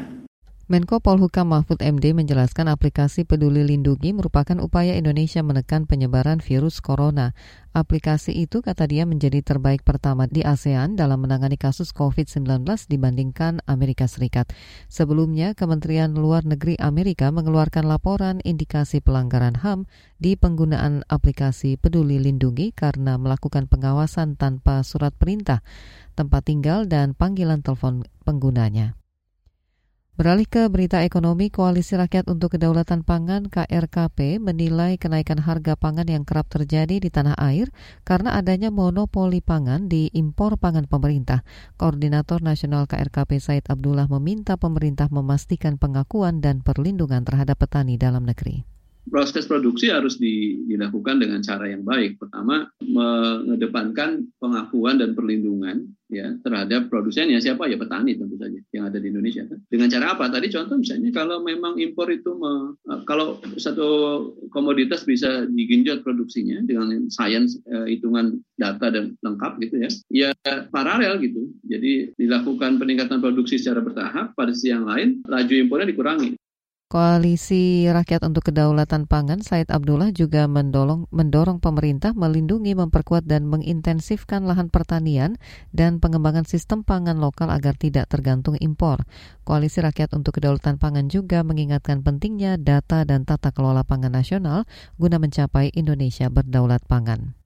Menko 0.69 1.01
Polhukam 1.01 1.49
Mahfud 1.49 1.81
MD 1.81 2.13
menjelaskan 2.13 2.69
aplikasi 2.69 3.25
Peduli 3.25 3.65
Lindungi 3.65 4.13
merupakan 4.13 4.53
upaya 4.61 4.93
Indonesia 4.93 5.41
menekan 5.41 5.89
penyebaran 5.89 6.45
virus 6.45 6.77
corona. 6.77 7.33
Aplikasi 7.73 8.37
itu, 8.37 8.61
kata 8.61 8.85
dia, 8.85 9.09
menjadi 9.09 9.41
terbaik 9.41 9.81
pertama 9.81 10.29
di 10.29 10.45
ASEAN 10.45 10.93
dalam 10.93 11.25
menangani 11.25 11.57
kasus 11.57 11.89
COVID-19 11.89 12.69
dibandingkan 12.85 13.65
Amerika 13.65 14.05
Serikat. 14.05 14.53
Sebelumnya, 14.85 15.57
Kementerian 15.57 16.13
Luar 16.13 16.45
Negeri 16.45 16.77
Amerika 16.77 17.33
mengeluarkan 17.33 17.89
laporan 17.89 18.37
indikasi 18.45 19.01
pelanggaran 19.01 19.65
HAM 19.65 19.89
di 20.21 20.37
penggunaan 20.37 21.01
aplikasi 21.09 21.81
Peduli 21.81 22.21
Lindungi 22.21 22.77
karena 22.77 23.17
melakukan 23.17 23.65
pengawasan 23.65 24.37
tanpa 24.37 24.85
surat 24.85 25.17
perintah, 25.17 25.65
tempat 26.13 26.45
tinggal, 26.45 26.85
dan 26.85 27.17
panggilan 27.17 27.65
telepon 27.65 28.05
penggunanya. 28.21 28.98
Beralih 30.19 30.51
ke 30.51 30.67
berita 30.67 30.99
ekonomi, 31.07 31.47
Koalisi 31.47 31.95
Rakyat 31.95 32.27
untuk 32.27 32.59
Kedaulatan 32.59 33.07
Pangan 33.07 33.47
KRKP 33.47 34.43
menilai 34.43 34.99
kenaikan 34.99 35.39
harga 35.39 35.79
pangan 35.79 36.11
yang 36.11 36.27
kerap 36.27 36.51
terjadi 36.51 36.99
di 36.99 37.07
tanah 37.07 37.39
air 37.39 37.71
karena 38.03 38.35
adanya 38.35 38.67
monopoli 38.67 39.39
pangan 39.39 39.87
di 39.87 40.11
impor 40.11 40.59
pangan 40.59 40.91
pemerintah. 40.91 41.47
Koordinator 41.79 42.43
Nasional 42.43 42.83
KRKP 42.83 43.39
Said 43.39 43.71
Abdullah 43.71 44.11
meminta 44.11 44.59
pemerintah 44.59 45.07
memastikan 45.07 45.79
pengakuan 45.79 46.43
dan 46.43 46.67
perlindungan 46.67 47.23
terhadap 47.23 47.55
petani 47.55 47.95
dalam 47.95 48.27
negeri 48.27 48.67
proses 49.09 49.49
produksi 49.49 49.89
harus 49.89 50.15
dilakukan 50.21 51.19
dengan 51.19 51.41
cara 51.41 51.67
yang 51.67 51.83
baik. 51.83 52.21
Pertama, 52.21 52.69
mengedepankan 52.79 54.29
pengakuan 54.37 55.01
dan 55.01 55.17
perlindungan 55.17 55.89
ya 56.09 56.33
terhadap 56.41 56.89
produsennya 56.89 57.37
siapa 57.37 57.69
ya 57.69 57.77
petani 57.77 58.17
tentu 58.17 58.33
saja 58.41 58.57
yang 58.73 58.89
ada 58.89 58.97
di 58.97 59.13
Indonesia 59.13 59.45
kan. 59.45 59.61
Dengan 59.69 59.87
cara 59.93 60.05
apa? 60.17 60.25
Tadi 60.33 60.49
contoh 60.49 60.75
misalnya 60.81 61.09
kalau 61.13 61.45
memang 61.45 61.77
impor 61.77 62.09
itu 62.09 62.33
me, 62.33 62.73
eh, 62.89 63.01
kalau 63.05 63.37
satu 63.61 63.87
komoditas 64.49 65.05
bisa 65.05 65.45
digenjot 65.45 66.01
produksinya 66.01 66.65
dengan 66.65 67.07
sains 67.13 67.61
eh, 67.69 67.93
hitungan 67.93 68.41
data 68.57 68.89
dan 68.89 69.13
lengkap 69.21 69.61
gitu 69.61 69.75
ya. 69.85 69.89
Ya 70.09 70.29
paralel 70.73 71.21
gitu. 71.21 71.53
Jadi 71.69 72.17
dilakukan 72.17 72.81
peningkatan 72.81 73.21
produksi 73.21 73.61
secara 73.61 73.85
bertahap 73.85 74.33
pada 74.33 74.51
sisi 74.51 74.73
yang 74.73 74.89
lain 74.89 75.21
laju 75.29 75.53
impornya 75.53 75.87
dikurangi. 75.93 76.33
Koalisi 76.89 77.85
Rakyat 77.85 78.25
untuk 78.25 78.49
Kedaulatan 78.49 79.05
Pangan 79.05 79.45
Said 79.45 79.69
Abdullah 79.69 80.09
juga 80.09 80.49
mendorong, 80.49 81.05
mendorong 81.13 81.61
pemerintah 81.61 82.17
melindungi, 82.17 82.73
memperkuat 82.73 83.29
dan 83.29 83.45
mengintensifkan 83.45 84.41
lahan 84.49 84.73
pertanian 84.73 85.37
dan 85.69 86.01
pengembangan 86.01 86.49
sistem 86.49 86.81
pangan 86.81 87.21
lokal 87.21 87.53
agar 87.53 87.77
tidak 87.77 88.09
tergantung 88.09 88.57
impor. 88.57 89.05
Koalisi 89.45 89.85
Rakyat 89.85 90.17
untuk 90.17 90.41
Kedaulatan 90.41 90.81
Pangan 90.81 91.13
juga 91.13 91.45
mengingatkan 91.45 92.01
pentingnya 92.01 92.57
data 92.57 93.05
dan 93.05 93.21
tata 93.21 93.53
kelola 93.53 93.85
pangan 93.85 94.17
nasional 94.17 94.65
guna 94.97 95.21
mencapai 95.21 95.69
Indonesia 95.77 96.25
berdaulat 96.33 96.81
pangan. 96.89 97.38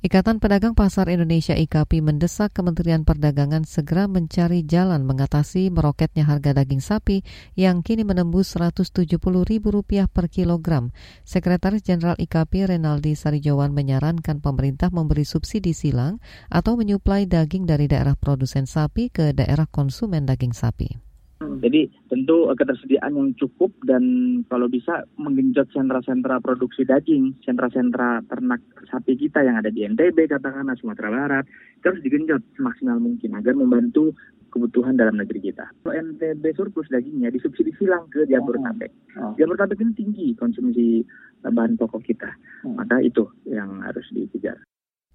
Ikatan 0.00 0.40
Pedagang 0.40 0.72
Pasar 0.72 1.12
Indonesia 1.12 1.52
IKAPI 1.52 2.00
mendesak 2.00 2.56
Kementerian 2.56 3.04
Perdagangan 3.04 3.68
segera 3.68 4.08
mencari 4.08 4.64
jalan 4.64 5.04
mengatasi 5.04 5.68
meroketnya 5.68 6.24
harga 6.24 6.56
daging 6.56 6.80
sapi 6.80 7.20
yang 7.52 7.84
kini 7.84 8.08
menembus 8.08 8.56
Rp170.000 8.56 9.60
per 10.08 10.32
kilogram. 10.32 10.96
Sekretaris 11.28 11.84
Jenderal 11.84 12.16
IKAPI 12.16 12.72
Renaldi 12.72 13.12
Sarijawan 13.12 13.76
menyarankan 13.76 14.40
pemerintah 14.40 14.88
memberi 14.88 15.28
subsidi 15.28 15.76
silang 15.76 16.16
atau 16.48 16.80
menyuplai 16.80 17.28
daging 17.28 17.68
dari 17.68 17.84
daerah 17.84 18.16
produsen 18.16 18.64
sapi 18.64 19.12
ke 19.12 19.36
daerah 19.36 19.68
konsumen 19.68 20.24
daging 20.24 20.56
sapi. 20.56 21.09
Jadi 21.40 21.88
tentu 22.12 22.52
ketersediaan 22.52 23.16
yang 23.16 23.32
cukup 23.40 23.72
dan 23.88 24.04
kalau 24.52 24.68
bisa 24.68 25.08
menggenjot 25.16 25.72
sentra-sentra 25.72 26.36
produksi 26.36 26.84
daging, 26.84 27.32
sentra-sentra 27.40 28.20
ternak 28.28 28.60
sapi 28.92 29.16
kita 29.16 29.40
yang 29.40 29.56
ada 29.56 29.72
di 29.72 29.88
NTB 29.88 30.28
katakanlah 30.28 30.76
Sumatera 30.76 31.08
Barat, 31.08 31.44
terus 31.80 32.04
digenjot 32.04 32.44
semaksimal 32.60 33.00
mungkin 33.00 33.40
agar 33.40 33.56
membantu 33.56 34.12
kebutuhan 34.52 35.00
dalam 35.00 35.16
negeri 35.16 35.48
kita. 35.48 35.64
Kalau 35.80 35.96
NTB 35.96 36.44
surplus 36.52 36.92
dagingnya 36.92 37.32
disubsidi 37.32 37.72
silang 37.80 38.04
ke 38.12 38.28
Jabodetabek. 38.28 38.92
Oh. 39.16 39.32
oh. 39.32 39.34
Jabodetabek 39.40 39.80
ini 39.80 39.92
tinggi 39.96 40.26
konsumsi 40.36 41.00
bahan 41.40 41.80
pokok 41.80 42.04
kita, 42.04 42.30
oh. 42.68 42.76
maka 42.76 43.00
itu 43.00 43.24
yang 43.48 43.80
harus 43.80 44.04
dikejar. 44.12 44.60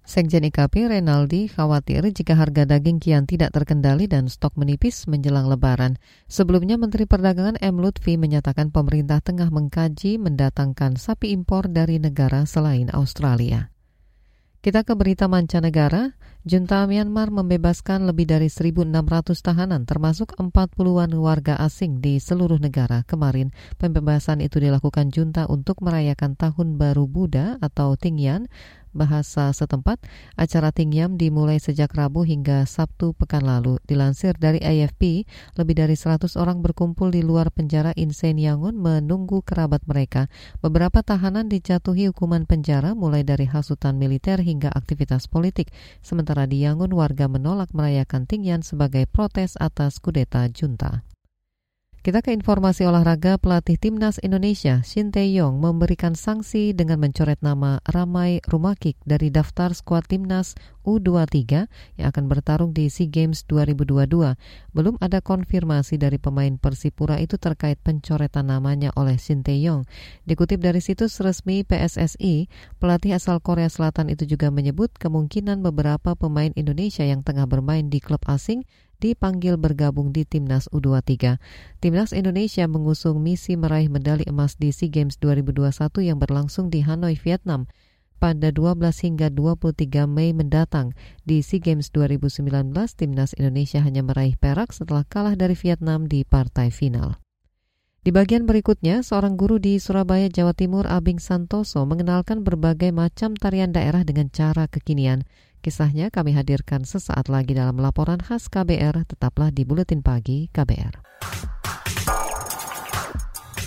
Sekjen 0.06 0.46
IKP 0.46 0.86
Renaldi 0.86 1.50
khawatir 1.50 2.06
jika 2.14 2.38
harga 2.38 2.62
daging 2.62 3.02
kian 3.02 3.26
tidak 3.26 3.50
terkendali 3.50 4.06
dan 4.06 4.30
stok 4.30 4.54
menipis 4.54 5.10
menjelang 5.10 5.50
lebaran. 5.50 5.98
Sebelumnya 6.30 6.78
Menteri 6.78 7.10
Perdagangan 7.10 7.58
M. 7.58 7.82
Lutfi 7.82 8.14
menyatakan 8.14 8.70
pemerintah 8.70 9.18
tengah 9.18 9.50
mengkaji 9.50 10.22
mendatangkan 10.22 10.94
sapi 10.94 11.34
impor 11.34 11.66
dari 11.66 11.98
negara 11.98 12.46
selain 12.46 12.86
Australia. 12.94 13.74
Kita 14.62 14.86
ke 14.86 14.94
berita 14.94 15.26
mancanegara. 15.26 16.14
Junta 16.46 16.86
Myanmar 16.86 17.34
membebaskan 17.34 18.06
lebih 18.06 18.30
dari 18.30 18.46
1.600 18.46 18.86
tahanan 19.42 19.82
termasuk 19.82 20.38
40-an 20.38 21.10
warga 21.18 21.58
asing 21.58 21.98
di 21.98 22.22
seluruh 22.22 22.62
negara. 22.62 23.02
Kemarin, 23.02 23.50
pembebasan 23.82 24.38
itu 24.38 24.62
dilakukan 24.62 25.10
junta 25.10 25.50
untuk 25.50 25.82
merayakan 25.82 26.38
Tahun 26.38 26.78
Baru 26.78 27.10
Buddha 27.10 27.58
atau 27.58 27.98
Tingyan 27.98 28.46
bahasa 28.96 29.52
setempat, 29.52 30.00
acara 30.34 30.72
Tingyam 30.72 31.20
dimulai 31.20 31.60
sejak 31.60 31.92
Rabu 31.92 32.24
hingga 32.24 32.64
Sabtu 32.64 33.12
pekan 33.12 33.44
lalu. 33.44 33.76
Dilansir 33.84 34.32
dari 34.40 34.58
AFP, 34.64 35.28
lebih 35.60 35.76
dari 35.76 35.94
100 35.94 36.34
orang 36.40 36.64
berkumpul 36.64 37.12
di 37.12 37.20
luar 37.20 37.52
penjara 37.52 37.92
Insein 37.94 38.40
Yangon 38.40 38.80
menunggu 38.80 39.44
kerabat 39.44 39.84
mereka. 39.84 40.32
Beberapa 40.64 41.04
tahanan 41.04 41.52
dijatuhi 41.52 42.08
hukuman 42.08 42.48
penjara 42.48 42.96
mulai 42.96 43.20
dari 43.22 43.44
hasutan 43.44 44.00
militer 44.00 44.40
hingga 44.40 44.72
aktivitas 44.72 45.28
politik. 45.28 45.68
Sementara 46.00 46.48
di 46.48 46.64
Yangon 46.64 46.96
warga 46.96 47.28
menolak 47.28 47.76
merayakan 47.76 48.24
Tingyan 48.24 48.64
sebagai 48.64 49.04
protes 49.04 49.60
atas 49.60 50.00
kudeta 50.00 50.48
junta. 50.48 51.04
Kita 52.06 52.22
ke 52.22 52.30
informasi 52.30 52.86
olahraga 52.86 53.34
pelatih 53.34 53.82
timnas 53.82 54.22
Indonesia 54.22 54.78
Shin 54.86 55.10
Tae-yong 55.10 55.58
memberikan 55.58 56.14
sanksi 56.14 56.70
dengan 56.70 57.02
mencoret 57.02 57.42
nama 57.42 57.82
Ramai 57.82 58.38
Rumakik 58.46 58.94
dari 59.02 59.26
daftar 59.34 59.74
skuad 59.74 60.06
timnas 60.06 60.54
U23 60.86 61.66
yang 61.98 62.06
akan 62.06 62.30
bertarung 62.30 62.70
di 62.70 62.86
SEA 62.86 63.10
Games 63.10 63.42
2022. 63.50 64.06
Belum 64.70 64.94
ada 65.02 65.18
konfirmasi 65.18 65.98
dari 65.98 66.22
pemain 66.22 66.54
Persipura 66.54 67.18
itu 67.18 67.42
terkait 67.42 67.82
pencoretan 67.82 68.54
namanya 68.54 68.94
oleh 68.94 69.18
Shin 69.18 69.42
Tae-yong. 69.42 69.82
Dikutip 70.30 70.62
dari 70.62 70.78
situs 70.78 71.18
resmi 71.18 71.66
PSSI, 71.66 72.46
pelatih 72.78 73.18
asal 73.18 73.42
Korea 73.42 73.66
Selatan 73.66 74.14
itu 74.14 74.30
juga 74.30 74.54
menyebut 74.54 74.94
kemungkinan 74.94 75.58
beberapa 75.58 76.14
pemain 76.14 76.54
Indonesia 76.54 77.02
yang 77.02 77.26
tengah 77.26 77.50
bermain 77.50 77.90
di 77.90 77.98
klub 77.98 78.22
asing 78.30 78.62
dipanggil 78.98 79.60
bergabung 79.60 80.10
di 80.10 80.24
Timnas 80.24 80.66
U23. 80.72 81.40
Timnas 81.80 82.10
Indonesia 82.16 82.64
mengusung 82.70 83.20
misi 83.20 83.54
meraih 83.54 83.92
medali 83.92 84.24
emas 84.24 84.56
di 84.56 84.72
SEA 84.72 84.92
Games 84.92 85.20
2021 85.20 85.72
yang 86.04 86.18
berlangsung 86.20 86.72
di 86.72 86.84
Hanoi, 86.84 87.16
Vietnam 87.16 87.68
pada 88.16 88.48
12 88.48 88.80
hingga 89.04 89.28
23 89.28 90.08
Mei 90.08 90.32
mendatang. 90.32 90.96
Di 91.22 91.44
SEA 91.44 91.60
Games 91.60 91.92
2019, 91.92 92.72
Timnas 92.96 93.36
Indonesia 93.36 93.84
hanya 93.84 94.00
meraih 94.00 94.34
perak 94.40 94.72
setelah 94.72 95.04
kalah 95.04 95.36
dari 95.36 95.52
Vietnam 95.52 96.08
di 96.08 96.24
partai 96.24 96.72
final. 96.72 97.20
Di 98.06 98.14
bagian 98.14 98.46
berikutnya, 98.46 99.02
seorang 99.02 99.34
guru 99.34 99.58
di 99.58 99.82
Surabaya, 99.82 100.30
Jawa 100.30 100.54
Timur, 100.54 100.86
Abing 100.86 101.18
Santoso, 101.18 101.82
mengenalkan 101.90 102.46
berbagai 102.46 102.94
macam 102.94 103.34
tarian 103.34 103.74
daerah 103.74 104.06
dengan 104.06 104.30
cara 104.30 104.70
kekinian. 104.70 105.26
Kisahnya 105.66 106.14
kami 106.14 106.30
hadirkan 106.30 106.86
sesaat 106.86 107.26
lagi 107.26 107.50
dalam 107.50 107.82
laporan 107.82 108.22
khas 108.22 108.46
KBR. 108.46 109.02
Tetaplah 109.02 109.50
di 109.50 109.66
Buletin 109.66 109.98
Pagi 109.98 110.46
KBR. 110.54 111.02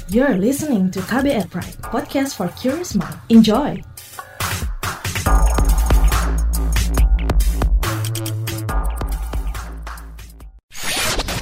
You're 0.08 0.40
listening 0.40 0.96
to 0.96 1.04
KBR 1.04 1.52
Pride, 1.52 1.76
podcast 1.84 2.40
for 2.40 2.48
curious 2.56 2.96
mind. 2.96 3.20
Enjoy! 3.28 3.84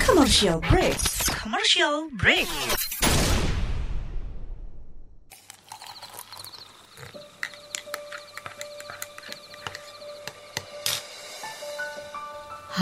Commercial 0.01 0.57
break. 0.65 0.97
Commercial 1.37 2.09
break. 2.17 2.49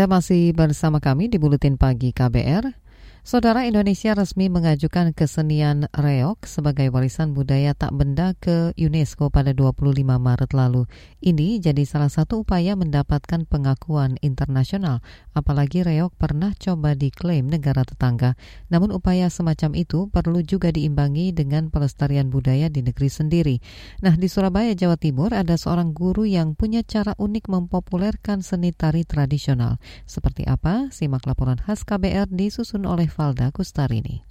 Anda 0.00 0.16
masih 0.16 0.56
bersama 0.56 0.96
kami 0.96 1.28
di 1.28 1.36
Buletin 1.36 1.76
Pagi 1.76 2.16
KBR. 2.16 2.72
Saudara 3.20 3.68
Indonesia 3.68 4.16
resmi 4.16 4.48
mengajukan 4.48 5.12
kesenian 5.12 5.92
reok 5.92 6.48
sebagai 6.48 6.88
warisan 6.88 7.36
budaya 7.36 7.76
tak 7.76 7.92
benda 7.92 8.32
ke 8.40 8.72
UNESCO 8.80 9.28
pada 9.28 9.52
25 9.52 9.92
Maret 10.16 10.56
lalu. 10.56 10.88
Ini 11.20 11.60
jadi 11.60 11.84
salah 11.84 12.08
satu 12.08 12.48
upaya 12.48 12.80
mendapatkan 12.80 13.44
pengakuan 13.44 14.16
internasional, 14.24 15.04
apalagi 15.36 15.84
reok 15.84 16.16
pernah 16.16 16.56
coba 16.56 16.96
diklaim 16.96 17.44
negara 17.44 17.84
tetangga. 17.84 18.40
Namun 18.72 18.88
upaya 18.88 19.28
semacam 19.28 19.76
itu 19.76 20.08
perlu 20.08 20.40
juga 20.40 20.72
diimbangi 20.72 21.36
dengan 21.36 21.68
pelestarian 21.68 22.32
budaya 22.32 22.72
di 22.72 22.80
negeri 22.80 23.12
sendiri. 23.12 23.56
Nah, 24.00 24.16
di 24.16 24.32
Surabaya, 24.32 24.72
Jawa 24.72 24.96
Timur 24.96 25.36
ada 25.36 25.60
seorang 25.60 25.92
guru 25.92 26.24
yang 26.24 26.56
punya 26.56 26.80
cara 26.80 27.12
unik 27.20 27.52
mempopulerkan 27.52 28.40
seni 28.40 28.72
tari 28.72 29.04
tradisional. 29.04 29.76
Seperti 30.08 30.48
apa? 30.48 30.88
Simak 30.88 31.28
laporan 31.28 31.60
khas 31.60 31.84
KBR 31.84 32.32
disusun 32.32 32.88
oleh 32.88 33.09
Valda 33.10 33.50
Kustarini. 33.50 34.22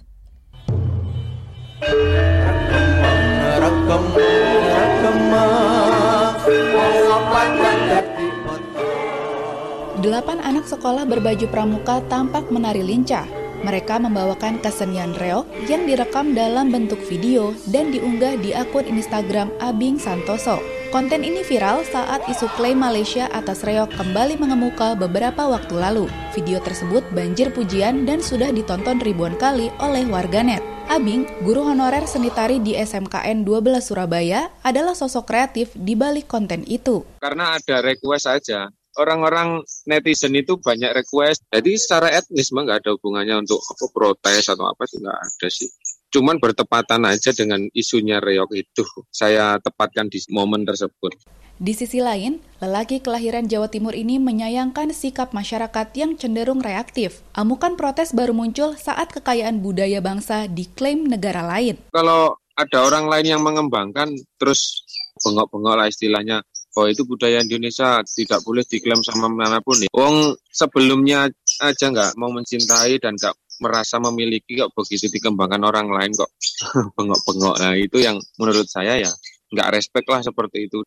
Delapan 10.00 10.40
anak 10.40 10.64
sekolah 10.64 11.04
berbaju 11.04 11.46
pramuka 11.52 12.00
tampak 12.08 12.48
menari 12.48 12.80
lincah. 12.80 13.28
Mereka 13.60 14.00
membawakan 14.00 14.56
kesenian 14.64 15.12
reok 15.20 15.44
yang 15.68 15.84
direkam 15.84 16.32
dalam 16.32 16.72
bentuk 16.72 17.00
video 17.04 17.52
dan 17.68 17.92
diunggah 17.92 18.40
di 18.40 18.56
akun 18.56 18.88
Instagram 18.88 19.52
Abing 19.60 20.00
Santoso. 20.00 20.60
Konten 20.90 21.22
ini 21.22 21.46
viral 21.46 21.86
saat 21.86 22.26
isu 22.26 22.50
klaim 22.58 22.82
Malaysia 22.82 23.30
atas 23.30 23.62
reok 23.62 23.94
kembali 23.94 24.42
mengemuka 24.42 24.98
beberapa 24.98 25.46
waktu 25.46 25.78
lalu. 25.78 26.10
Video 26.34 26.58
tersebut 26.58 27.06
banjir 27.14 27.54
pujian 27.54 28.02
dan 28.08 28.18
sudah 28.18 28.50
ditonton 28.50 28.98
ribuan 28.98 29.38
kali 29.38 29.70
oleh 29.78 30.02
warganet. 30.10 30.64
Abing, 30.90 31.22
guru 31.46 31.62
honorer 31.62 32.02
seni 32.10 32.34
tari 32.34 32.58
di 32.58 32.74
SMKN 32.74 33.46
12 33.46 33.78
Surabaya, 33.78 34.50
adalah 34.66 34.98
sosok 34.98 35.30
kreatif 35.30 35.70
di 35.78 35.94
balik 35.94 36.26
konten 36.26 36.66
itu. 36.66 37.06
Karena 37.22 37.54
ada 37.54 37.78
request 37.78 38.26
saja, 38.26 38.66
orang-orang 38.98 39.62
netizen 39.86 40.34
itu 40.34 40.58
banyak 40.58 40.90
request. 40.96 41.46
Jadi 41.52 41.76
secara 41.78 42.10
etnis 42.10 42.50
mah 42.50 42.66
nggak 42.66 42.80
ada 42.86 42.90
hubungannya 42.96 43.44
untuk 43.44 43.60
apa 43.62 43.84
protes 43.92 44.50
atau 44.50 44.66
apa 44.66 44.82
sih 44.88 44.98
nggak 44.98 45.18
ada 45.18 45.48
sih. 45.52 45.68
Cuman 46.10 46.42
bertepatan 46.42 47.06
aja 47.06 47.30
dengan 47.30 47.62
isunya 47.70 48.18
reok 48.18 48.50
itu. 48.58 48.82
Saya 49.14 49.62
tepatkan 49.62 50.10
di 50.10 50.18
momen 50.34 50.66
tersebut. 50.66 51.14
Di 51.60 51.76
sisi 51.76 52.00
lain, 52.00 52.40
lelaki 52.56 53.04
kelahiran 53.04 53.44
Jawa 53.44 53.68
Timur 53.68 53.92
ini 53.92 54.16
menyayangkan 54.16 54.96
sikap 54.96 55.36
masyarakat 55.36 55.92
yang 55.92 56.16
cenderung 56.16 56.64
reaktif. 56.64 57.20
Amukan 57.36 57.76
protes 57.76 58.16
baru 58.16 58.32
muncul 58.32 58.80
saat 58.80 59.12
kekayaan 59.12 59.60
budaya 59.60 60.00
bangsa 60.00 60.48
diklaim 60.48 61.04
negara 61.04 61.44
lain. 61.44 61.76
Kalau 61.92 62.40
ada 62.56 62.78
orang 62.80 63.12
lain 63.12 63.36
yang 63.36 63.42
mengembangkan, 63.44 64.08
terus 64.40 64.88
bengok-bengok 65.20 65.74
lah 65.76 65.86
istilahnya, 65.92 66.40
bahwa 66.74 66.88
itu 66.90 67.02
budaya 67.02 67.42
Indonesia 67.42 68.02
tidak 68.06 68.40
boleh 68.46 68.62
diklaim 68.66 69.02
sama 69.02 69.26
mana 69.26 69.58
pun 69.62 69.78
ya. 69.82 69.90
Wong 69.90 70.34
sebelumnya 70.50 71.30
aja 71.62 71.86
nggak 71.90 72.14
mau 72.16 72.30
mencintai 72.30 72.98
dan 73.02 73.18
nggak 73.18 73.34
merasa 73.60 74.00
memiliki 74.00 74.56
kok 74.56 74.72
begitu 74.72 75.12
dikembangkan 75.12 75.60
orang 75.60 75.92
lain 75.92 76.10
kok 76.16 76.30
bengok-bengok. 76.96 77.56
Nah 77.60 77.74
itu 77.76 77.98
yang 78.00 78.16
menurut 78.40 78.66
saya 78.66 78.96
ya 78.96 79.10
nggak 79.50 79.70
respect 79.74 80.06
lah 80.08 80.22
seperti 80.22 80.70
itu. 80.70 80.80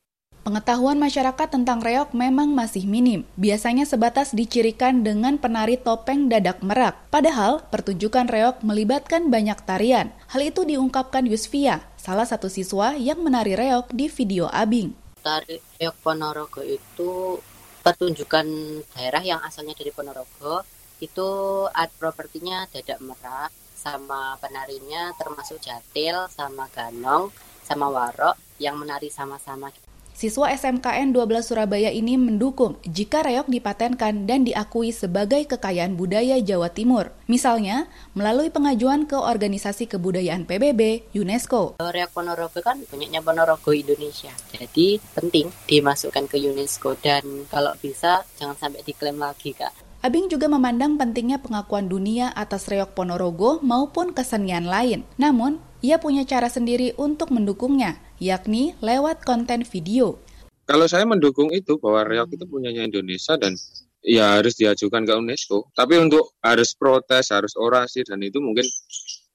Pengetahuan 0.43 0.99
masyarakat 0.99 1.55
tentang 1.55 1.79
reok 1.79 2.11
memang 2.11 2.51
masih 2.51 2.83
minim. 2.83 3.23
Biasanya 3.39 3.87
sebatas 3.87 4.35
dicirikan 4.35 4.99
dengan 4.99 5.39
penari 5.39 5.79
topeng 5.79 6.27
dadak 6.27 6.59
merak. 6.59 6.99
Padahal, 7.07 7.63
pertunjukan 7.71 8.27
reok 8.27 8.59
melibatkan 8.59 9.31
banyak 9.31 9.55
tarian. 9.63 10.11
Hal 10.27 10.43
itu 10.43 10.67
diungkapkan 10.67 11.23
Yusvia, 11.31 11.87
salah 11.95 12.27
satu 12.27 12.51
siswa 12.51 12.91
yang 12.99 13.23
menari 13.23 13.55
reok 13.55 13.95
di 13.95 14.11
video 14.11 14.51
Abing. 14.51 15.02
Tari 15.23 15.55
reok 15.79 15.95
Ponorogo 16.03 16.59
itu 16.59 17.39
pertunjukan 17.79 18.47
daerah 18.91 19.23
yang 19.23 19.39
asalnya 19.39 19.71
dari 19.73 19.95
Ponorogo. 19.95 20.67
Itu 20.99 21.27
art 21.71 21.91
propertinya 21.95 22.67
dadak 22.67 22.99
merak, 22.99 23.51
sama 23.75 24.39
penarinya 24.39 25.11
termasuk 25.19 25.59
jatil, 25.59 26.27
sama 26.31 26.67
ganong, 26.71 27.31
sama 27.63 27.87
warok 27.91 28.35
yang 28.59 28.75
menari 28.79 29.11
sama-sama. 29.11 29.71
Siswa 30.13 30.53
SMKN 30.53 31.09
12 31.09 31.41
Surabaya 31.41 31.89
ini 31.89 32.21
mendukung 32.21 32.77
jika 32.85 33.25
reok 33.25 33.49
dipatenkan 33.49 34.29
dan 34.29 34.45
diakui 34.45 34.93
sebagai 34.93 35.41
kekayaan 35.49 35.97
budaya 35.97 36.37
Jawa 36.37 36.69
Timur. 36.69 37.09
Misalnya, 37.25 37.89
melalui 38.13 38.53
pengajuan 38.53 39.09
ke 39.09 39.17
Organisasi 39.17 39.89
Kebudayaan 39.89 40.45
PBB, 40.45 41.09
UNESCO. 41.17 41.81
Reok 41.81 42.11
Ponorogo 42.13 42.61
kan 42.61 42.77
punyanya 42.85 43.25
Ponorogo 43.25 43.73
Indonesia. 43.73 44.29
Jadi 44.53 45.01
penting 45.17 45.49
dimasukkan 45.65 46.29
ke 46.29 46.37
UNESCO 46.37 46.93
dan 47.01 47.49
kalau 47.49 47.73
bisa 47.81 48.21
jangan 48.37 48.53
sampai 48.53 48.85
diklaim 48.85 49.17
lagi, 49.17 49.57
Kak. 49.57 49.83
Abing 50.03 50.27
juga 50.27 50.51
memandang 50.51 50.99
pentingnya 50.99 51.39
pengakuan 51.39 51.89
dunia 51.89 52.29
atas 52.35 52.67
reok 52.69 52.93
Ponorogo 52.93 53.63
maupun 53.63 54.11
kesenian 54.11 54.69
lain. 54.69 55.07
Namun, 55.15 55.63
ia 55.83 55.99
punya 55.99 56.23
cara 56.23 56.47
sendiri 56.47 56.95
untuk 56.95 57.29
mendukungnya, 57.35 57.99
yakni 58.15 58.71
lewat 58.79 59.27
konten 59.27 59.67
video. 59.67 60.15
Kalau 60.63 60.87
saya 60.87 61.03
mendukung 61.03 61.51
itu 61.51 61.75
bahwa 61.75 62.07
reok 62.07 62.39
itu 62.39 62.47
punyanya 62.47 62.87
Indonesia 62.87 63.35
dan 63.35 63.51
ya 63.99 64.39
harus 64.39 64.55
diajukan 64.55 65.03
ke 65.03 65.11
UNESCO. 65.11 65.67
Tapi 65.75 65.99
untuk 65.99 66.39
harus 66.39 66.71
protes, 66.71 67.35
harus 67.35 67.51
orasi 67.59 68.07
dan 68.07 68.23
itu 68.23 68.39
mungkin 68.39 68.63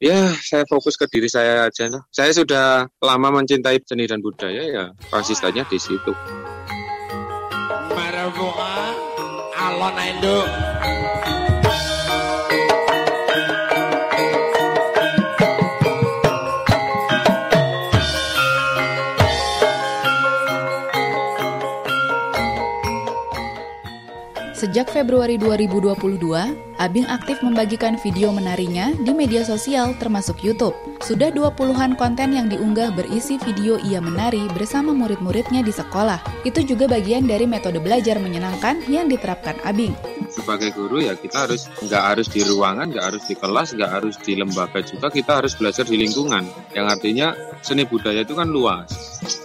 ya 0.01 0.33
saya 0.41 0.65
fokus 0.65 0.97
ke 0.97 1.05
diri 1.13 1.29
saya 1.29 1.69
aja. 1.69 1.93
Nah. 1.93 2.09
Saya 2.09 2.33
sudah 2.33 2.89
lama 3.05 3.29
mencintai 3.29 3.85
seni 3.85 4.09
dan 4.09 4.25
budaya 4.25 4.65
ya 4.65 4.85
konsistennya 5.13 5.69
di 5.69 5.77
situ. 5.77 6.17
Marabunga 7.93 8.97
alon 9.53 10.01
Sejak 24.59 24.91
Februari 24.91 25.39
2022, 25.39 26.19
Abing 26.83 27.07
aktif 27.07 27.39
membagikan 27.47 27.95
video 27.95 28.35
menarinya 28.35 28.91
di 28.91 29.15
media 29.15 29.47
sosial 29.47 29.95
termasuk 30.03 30.43
YouTube. 30.43 30.75
Sudah 30.99 31.31
20-an 31.31 31.95
konten 31.95 32.35
yang 32.35 32.51
diunggah 32.51 32.91
berisi 32.91 33.39
video 33.39 33.79
ia 33.79 34.03
menari 34.03 34.51
bersama 34.51 34.91
murid-muridnya 34.91 35.63
di 35.63 35.71
sekolah. 35.71 36.43
Itu 36.43 36.67
juga 36.67 36.91
bagian 36.91 37.31
dari 37.31 37.47
metode 37.47 37.79
belajar 37.79 38.19
menyenangkan 38.19 38.83
yang 38.91 39.07
diterapkan 39.07 39.63
Abing. 39.63 39.95
Sebagai 40.27 40.75
guru 40.75 41.07
ya 41.07 41.15
kita 41.15 41.47
harus 41.47 41.71
nggak 41.79 42.03
harus 42.03 42.27
di 42.27 42.43
ruangan, 42.43 42.91
nggak 42.91 43.07
harus 43.15 43.23
di 43.31 43.39
kelas, 43.39 43.79
nggak 43.79 43.91
harus 43.95 44.19
di 44.19 44.33
lembaga 44.35 44.83
juga 44.83 45.07
kita 45.07 45.39
harus 45.39 45.55
belajar 45.55 45.87
di 45.87 46.03
lingkungan. 46.03 46.43
Yang 46.75 46.87
artinya 46.99 47.31
seni 47.63 47.87
budaya 47.87 48.27
itu 48.27 48.35
kan 48.35 48.51
luas. 48.51 48.91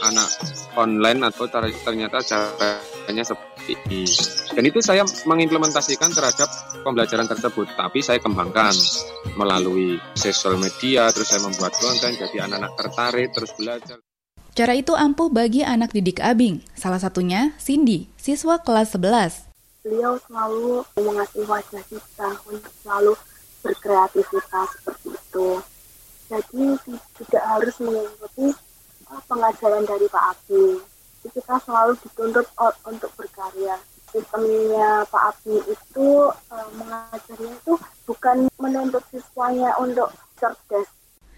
Anak 0.10 0.26
online 0.74 1.22
atau 1.30 1.46
ternyata 1.86 2.18
caranya 2.26 3.22
seperti 3.22 3.53
ini. 3.70 4.04
Dan 4.54 4.64
itu 4.68 4.80
saya 4.84 5.04
mengimplementasikan 5.26 6.12
terhadap 6.12 6.50
pembelajaran 6.84 7.26
tersebut, 7.26 7.68
tapi 7.74 8.04
saya 8.04 8.20
kembangkan 8.20 8.76
melalui 9.40 9.98
sosial 10.14 10.60
media, 10.60 11.10
terus 11.10 11.32
saya 11.32 11.42
membuat 11.42 11.74
konten, 11.80 12.14
jadi 12.16 12.46
anak-anak 12.46 12.74
tertarik, 12.78 13.30
terus 13.34 13.52
belajar. 13.56 13.98
Cara 14.54 14.74
itu 14.78 14.94
ampuh 14.94 15.34
bagi 15.34 15.66
anak 15.66 15.98
didik 15.98 16.22
Abing, 16.22 16.62
salah 16.78 17.02
satunya 17.02 17.58
Cindy, 17.58 18.06
siswa 18.22 18.62
kelas 18.62 18.94
11. 18.94 19.50
Beliau 19.82 20.16
selalu 20.30 20.86
mengasih 21.02 21.44
wajah 21.50 21.84
kita 21.90 22.30
untuk 22.46 22.74
selalu 22.86 23.14
berkreativitas 23.66 24.70
seperti 24.78 25.10
itu. 25.10 25.50
Jadi 26.30 26.66
tidak 27.18 27.44
harus 27.50 27.76
mengikuti 27.82 28.48
pengajaran 29.26 29.84
dari 29.90 30.06
Pak 30.06 30.24
Abing. 30.38 30.93
Kita 31.24 31.56
selalu 31.64 31.96
dituntut 32.04 32.48
untuk 32.84 33.12
berkarya 33.16 33.80
sistemnya 34.14 35.02
Pak 35.10 35.24
Abi 35.34 35.58
itu 35.66 36.08
uh, 36.30 36.68
mengajarnya 36.78 37.50
itu 37.50 37.74
bukan 38.06 38.38
menuntut 38.62 39.02
siswanya 39.10 39.74
untuk 39.82 40.14
cerdas. 40.38 40.86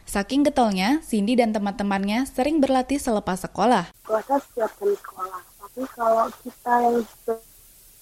Saking 0.05 0.45
getolnya, 0.45 1.01
Cindy 1.01 1.33
dan 1.33 1.55
teman-temannya 1.55 2.29
sering 2.29 2.61
berlatih 2.61 3.01
selepas 3.01 3.41
sekolah. 3.41 3.89
Puasa 4.05 4.37
setiap 4.37 4.69
jam 4.77 4.91
sekolah, 4.93 5.41
tapi 5.57 5.81
kalau 5.97 6.27
kita 6.45 6.73
yang 6.83 6.97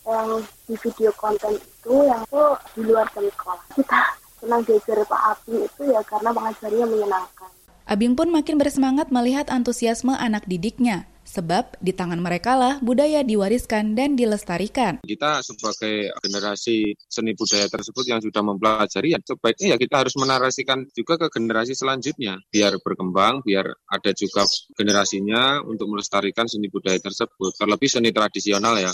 yang 0.03 0.29
di 0.67 0.75
video 0.75 1.15
konten 1.15 1.55
itu 1.55 1.95
yang 2.03 2.19
itu 2.27 2.43
di 2.75 2.81
luar 2.83 3.07
jam 3.15 3.23
sekolah. 3.23 3.63
Kita 3.71 3.99
senang 4.41 4.61
diajar 4.67 4.97
Pak 5.07 5.21
Abi 5.31 5.55
itu 5.63 5.81
ya 5.87 6.01
karena 6.03 6.29
pengajarnya 6.35 6.85
menyenangkan. 6.89 7.51
Abing 7.87 8.15
pun 8.19 8.27
makin 8.33 8.59
bersemangat 8.59 9.13
melihat 9.13 9.47
antusiasme 9.47 10.11
anak 10.11 10.43
didiknya. 10.43 11.07
Sebab 11.33 11.81
di 11.81 11.97
tangan 11.97 12.21
mereka 12.21 12.53
lah 12.53 12.77
budaya 12.77 13.25
diwariskan 13.25 13.97
dan 13.97 14.13
dilestarikan. 14.13 15.01
Kita 15.01 15.41
sebagai 15.41 16.13
generasi 16.21 16.93
seni 17.09 17.33
budaya 17.33 17.65
tersebut 17.65 18.05
yang 18.05 18.21
sudah 18.21 18.45
mempelajari, 18.45 19.17
ya 19.17 19.19
sebaiknya 19.25 19.73
ya 19.73 19.77
kita 19.81 20.05
harus 20.05 20.13
menarasikan 20.13 20.85
juga 20.93 21.17
ke 21.25 21.33
generasi 21.33 21.73
selanjutnya. 21.73 22.37
Biar 22.53 22.77
berkembang, 22.85 23.41
biar 23.41 23.65
ada 23.65 24.11
juga 24.13 24.45
generasinya 24.77 25.65
untuk 25.65 25.89
melestarikan 25.89 26.45
seni 26.45 26.69
budaya 26.69 27.01
tersebut. 27.01 27.57
Terlebih 27.57 27.89
seni 27.89 28.13
tradisional 28.13 28.77
ya. 28.77 28.93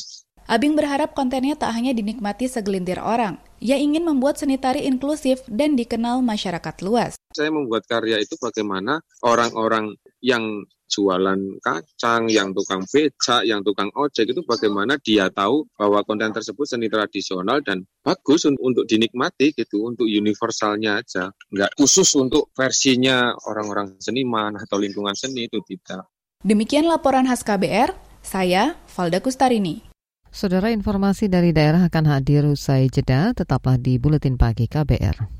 Abing 0.49 0.73
berharap 0.73 1.13
kontennya 1.13 1.53
tak 1.59 1.75
hanya 1.75 1.91
dinikmati 1.91 2.49
segelintir 2.49 2.97
orang. 3.03 3.37
Ia 3.59 3.77
ingin 3.77 4.01
membuat 4.01 4.39
seni 4.39 4.55
tari 4.57 4.87
inklusif 4.87 5.43
dan 5.45 5.75
dikenal 5.75 6.23
masyarakat 6.23 6.75
luas. 6.87 7.19
Saya 7.35 7.51
membuat 7.51 7.85
karya 7.85 8.17
itu 8.17 8.33
bagaimana 8.39 9.03
orang-orang 9.21 9.93
yang 10.23 10.65
jualan 10.89 11.61
kacang, 11.61 12.25
yang 12.27 12.49
tukang 12.51 12.81
becak, 12.89 13.45
yang 13.45 13.61
tukang 13.61 13.93
ojek 13.93 14.33
itu 14.33 14.41
bagaimana 14.41 14.97
dia 14.97 15.29
tahu 15.29 15.69
bahwa 15.77 16.01
konten 16.01 16.33
tersebut 16.33 16.65
seni 16.65 16.89
tradisional 16.89 17.61
dan 17.61 17.85
bagus 18.01 18.49
untuk 18.49 18.89
dinikmati 18.89 19.53
gitu, 19.53 19.85
untuk 19.85 20.09
universalnya 20.09 21.05
aja. 21.05 21.29
Nggak 21.53 21.77
khusus 21.77 22.09
untuk 22.17 22.49
versinya 22.57 23.37
orang-orang 23.45 24.01
seniman 24.01 24.57
atau 24.57 24.81
lingkungan 24.81 25.13
seni 25.13 25.45
itu 25.45 25.61
tidak. 25.69 26.09
Demikian 26.41 26.89
laporan 26.89 27.29
khas 27.29 27.45
KBR, 27.45 27.93
saya 28.25 28.79
Valda 28.95 29.21
Kustarini. 29.21 29.85
Saudara 30.29 30.69
informasi 30.69 31.25
dari 31.25 31.49
daerah 31.49 31.89
akan 31.89 32.05
hadir 32.05 32.45
usai 32.45 32.85
jeda, 32.89 33.33
tetaplah 33.33 33.81
di 33.81 33.97
Buletin 33.97 34.37
Pagi 34.37 34.69
KBR. 34.69 35.39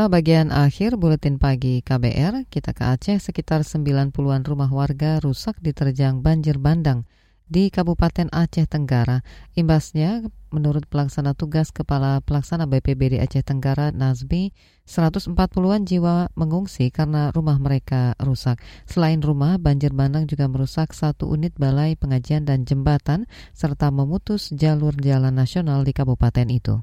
Inilah 0.00 0.16
bagian 0.16 0.48
akhir 0.48 0.96
buletin 0.96 1.36
pagi 1.36 1.84
KBR. 1.84 2.48
Kita 2.48 2.72
ke 2.72 2.88
Aceh, 2.88 3.20
sekitar 3.20 3.68
90-an 3.68 4.40
rumah 4.48 4.72
warga 4.72 5.20
rusak 5.20 5.60
diterjang 5.60 6.24
banjir 6.24 6.56
bandang 6.56 7.04
di 7.52 7.68
Kabupaten 7.68 8.32
Aceh 8.32 8.64
Tenggara. 8.64 9.20
Imbasnya, 9.60 10.24
menurut 10.48 10.88
pelaksana 10.88 11.36
tugas 11.36 11.68
Kepala 11.68 12.24
Pelaksana 12.24 12.64
BPBD 12.64 13.20
Aceh 13.20 13.44
Tenggara 13.44 13.92
Nazmi, 13.92 14.56
140-an 14.88 15.84
jiwa 15.84 16.32
mengungsi 16.32 16.88
karena 16.88 17.28
rumah 17.36 17.60
mereka 17.60 18.16
rusak. 18.24 18.56
Selain 18.88 19.20
rumah, 19.20 19.60
banjir 19.60 19.92
bandang 19.92 20.24
juga 20.24 20.48
merusak 20.48 20.96
satu 20.96 21.28
unit 21.28 21.52
balai 21.60 21.92
pengajian 21.92 22.48
dan 22.48 22.64
jembatan, 22.64 23.28
serta 23.52 23.92
memutus 23.92 24.48
jalur 24.48 24.96
jalan 24.96 25.36
nasional 25.36 25.84
di 25.84 25.92
kabupaten 25.92 26.48
itu. 26.48 26.80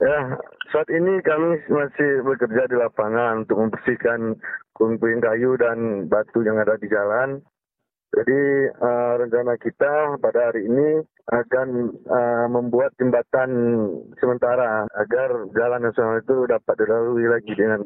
Ya, 0.00 0.32
saat 0.72 0.88
ini 0.88 1.20
kami 1.20 1.60
masih 1.68 2.24
bekerja 2.24 2.64
di 2.72 2.76
lapangan 2.80 3.44
untuk 3.44 3.60
membersihkan 3.60 4.32
puing-puing 4.72 5.20
kayu 5.20 5.60
dan 5.60 6.08
batu 6.08 6.40
yang 6.40 6.56
ada 6.56 6.80
di 6.80 6.88
jalan. 6.88 7.44
Jadi 8.10 8.40
uh, 8.80 9.12
rencana 9.20 9.54
kita 9.60 10.18
pada 10.18 10.50
hari 10.50 10.66
ini 10.66 11.04
akan 11.30 11.68
uh, 12.10 12.46
membuat 12.50 12.96
jembatan 12.98 13.50
sementara 14.18 14.88
agar 14.98 15.46
jalan 15.54 15.84
nasional 15.84 16.18
itu 16.18 16.48
dapat 16.48 16.74
dilalui 16.80 17.28
lagi 17.30 17.52
dengan 17.54 17.84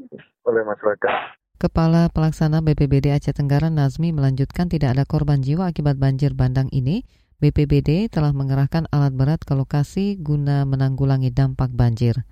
oleh 0.48 0.62
masyarakat. 0.64 1.14
Kepala 1.60 2.08
Pelaksana 2.14 2.62
BPBD 2.62 3.10
Aceh 3.10 3.34
Tenggara 3.34 3.68
Nazmi 3.68 4.14
melanjutkan 4.14 4.70
tidak 4.70 4.96
ada 4.96 5.04
korban 5.04 5.42
jiwa 5.42 5.68
akibat 5.68 5.98
banjir 5.98 6.32
bandang 6.32 6.70
ini. 6.70 7.04
BPBD 7.44 8.08
telah 8.08 8.32
mengerahkan 8.32 8.88
alat 8.88 9.12
berat 9.12 9.44
ke 9.44 9.52
lokasi 9.52 10.16
guna 10.16 10.64
menanggulangi 10.64 11.28
dampak 11.28 11.76
banjir. 11.76 12.24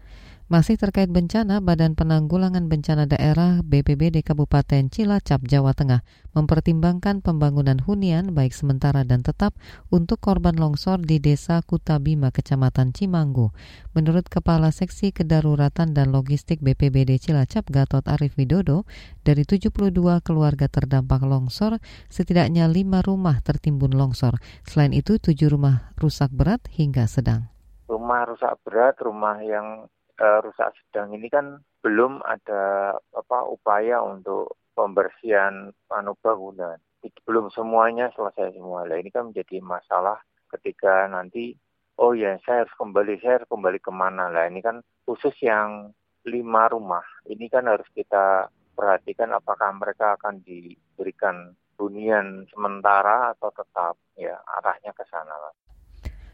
Masih 0.52 0.76
terkait 0.76 1.08
bencana, 1.08 1.64
Badan 1.64 1.96
Penanggulangan 1.96 2.68
Bencana 2.68 3.08
Daerah 3.08 3.64
BPBD 3.64 4.20
Kabupaten 4.20 4.92
Cilacap, 4.92 5.40
Jawa 5.48 5.72
Tengah 5.72 6.04
mempertimbangkan 6.36 7.24
pembangunan 7.24 7.80
hunian 7.80 8.36
baik 8.36 8.52
sementara 8.52 9.00
dan 9.00 9.24
tetap 9.24 9.56
untuk 9.88 10.20
korban 10.20 10.52
longsor 10.52 11.00
di 11.00 11.24
Desa 11.24 11.64
Kutabima, 11.64 12.36
Kecamatan 12.36 12.92
Cimanggu. 12.92 13.48
Menurut 13.96 14.28
Kepala 14.28 14.76
Seksi 14.76 15.16
Kedaruratan 15.16 15.96
dan 15.96 16.12
Logistik 16.12 16.60
BPBD 16.60 17.16
Cilacap, 17.16 17.72
Gatot 17.72 18.04
Arif 18.04 18.36
Widodo, 18.36 18.84
dari 19.24 19.48
72 19.48 19.72
keluarga 20.20 20.68
terdampak 20.68 21.24
longsor, 21.24 21.80
setidaknya 22.12 22.68
5 22.68 23.00
rumah 23.00 23.40
tertimbun 23.40 23.96
longsor. 23.96 24.36
Selain 24.68 24.92
itu, 24.92 25.16
7 25.16 25.48
rumah 25.48 25.96
rusak 25.96 26.28
berat 26.28 26.60
hingga 26.76 27.08
sedang. 27.08 27.48
Rumah 27.88 28.28
rusak 28.28 28.60
berat, 28.68 29.00
rumah 29.00 29.40
yang 29.40 29.88
uh, 30.22 30.38
rusak 30.46 30.70
sedang 30.78 31.10
ini 31.18 31.26
kan 31.26 31.58
belum 31.82 32.22
ada 32.22 32.94
apa 32.94 33.38
upaya 33.50 33.98
untuk 33.98 34.54
pembersihan 34.78 35.74
anu 35.90 36.14
bangunan. 36.22 36.78
Belum 37.26 37.50
semuanya 37.50 38.14
selesai 38.14 38.54
semua. 38.54 38.86
Lah 38.86 38.94
ini 39.02 39.10
kan 39.10 39.34
menjadi 39.34 39.58
masalah 39.58 40.22
ketika 40.54 41.10
nanti 41.10 41.58
oh 41.98 42.14
ya 42.14 42.38
saya 42.46 42.64
harus 42.64 42.74
kembali 42.78 43.18
saya 43.18 43.42
harus 43.42 43.50
kembali 43.50 43.78
ke 43.82 43.92
mana 43.92 44.28
lah 44.28 44.48
ini 44.48 44.60
kan 44.60 44.84
khusus 45.08 45.32
yang 45.40 45.90
lima 46.28 46.68
rumah 46.68 47.04
ini 47.26 47.48
kan 47.48 47.66
harus 47.66 47.88
kita 47.96 48.46
perhatikan 48.72 49.32
apakah 49.36 49.72
mereka 49.74 50.16
akan 50.16 50.40
diberikan 50.44 51.52
hunian 51.76 52.46
sementara 52.52 53.34
atau 53.34 53.50
tetap 53.50 53.98
ya 54.14 54.38
arahnya 54.60 54.94
ke 54.94 55.04
sana 55.10 55.34
lah. 55.34 55.52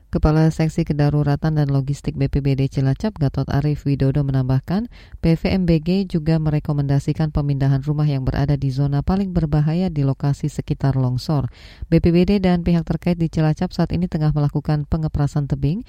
Kepala 0.09 0.49
Seksi 0.49 0.89
Kedaruratan 0.89 1.61
dan 1.61 1.69
Logistik 1.69 2.17
BPBD 2.17 2.73
Cilacap 2.73 3.21
Gatot 3.21 3.45
Arif 3.53 3.85
Widodo 3.85 4.25
menambahkan, 4.25 4.89
PVMBG 5.21 6.09
juga 6.09 6.41
merekomendasikan 6.41 7.29
pemindahan 7.29 7.85
rumah 7.85 8.09
yang 8.09 8.25
berada 8.25 8.57
di 8.57 8.73
zona 8.73 9.05
paling 9.05 9.37
berbahaya 9.37 9.93
di 9.93 10.09
lokasi 10.09 10.49
sekitar 10.49 10.97
longsor. 10.97 11.53
BPBD 11.93 12.41
dan 12.41 12.65
pihak 12.65 12.89
terkait 12.89 13.21
di 13.21 13.29
Cilacap 13.29 13.69
saat 13.77 13.93
ini 13.93 14.09
tengah 14.09 14.33
melakukan 14.33 14.89
pengeprasan 14.89 15.45
tebing 15.45 15.85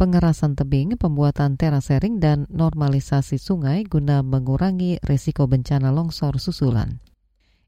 pengerasan 0.00 0.56
tebing, 0.56 0.96
pembuatan 0.96 1.60
terasering, 1.60 2.24
dan 2.24 2.48
normalisasi 2.48 3.36
sungai 3.36 3.84
guna 3.84 4.24
mengurangi 4.24 4.96
risiko 5.04 5.44
bencana 5.44 5.92
longsor 5.92 6.40
susulan. 6.40 7.04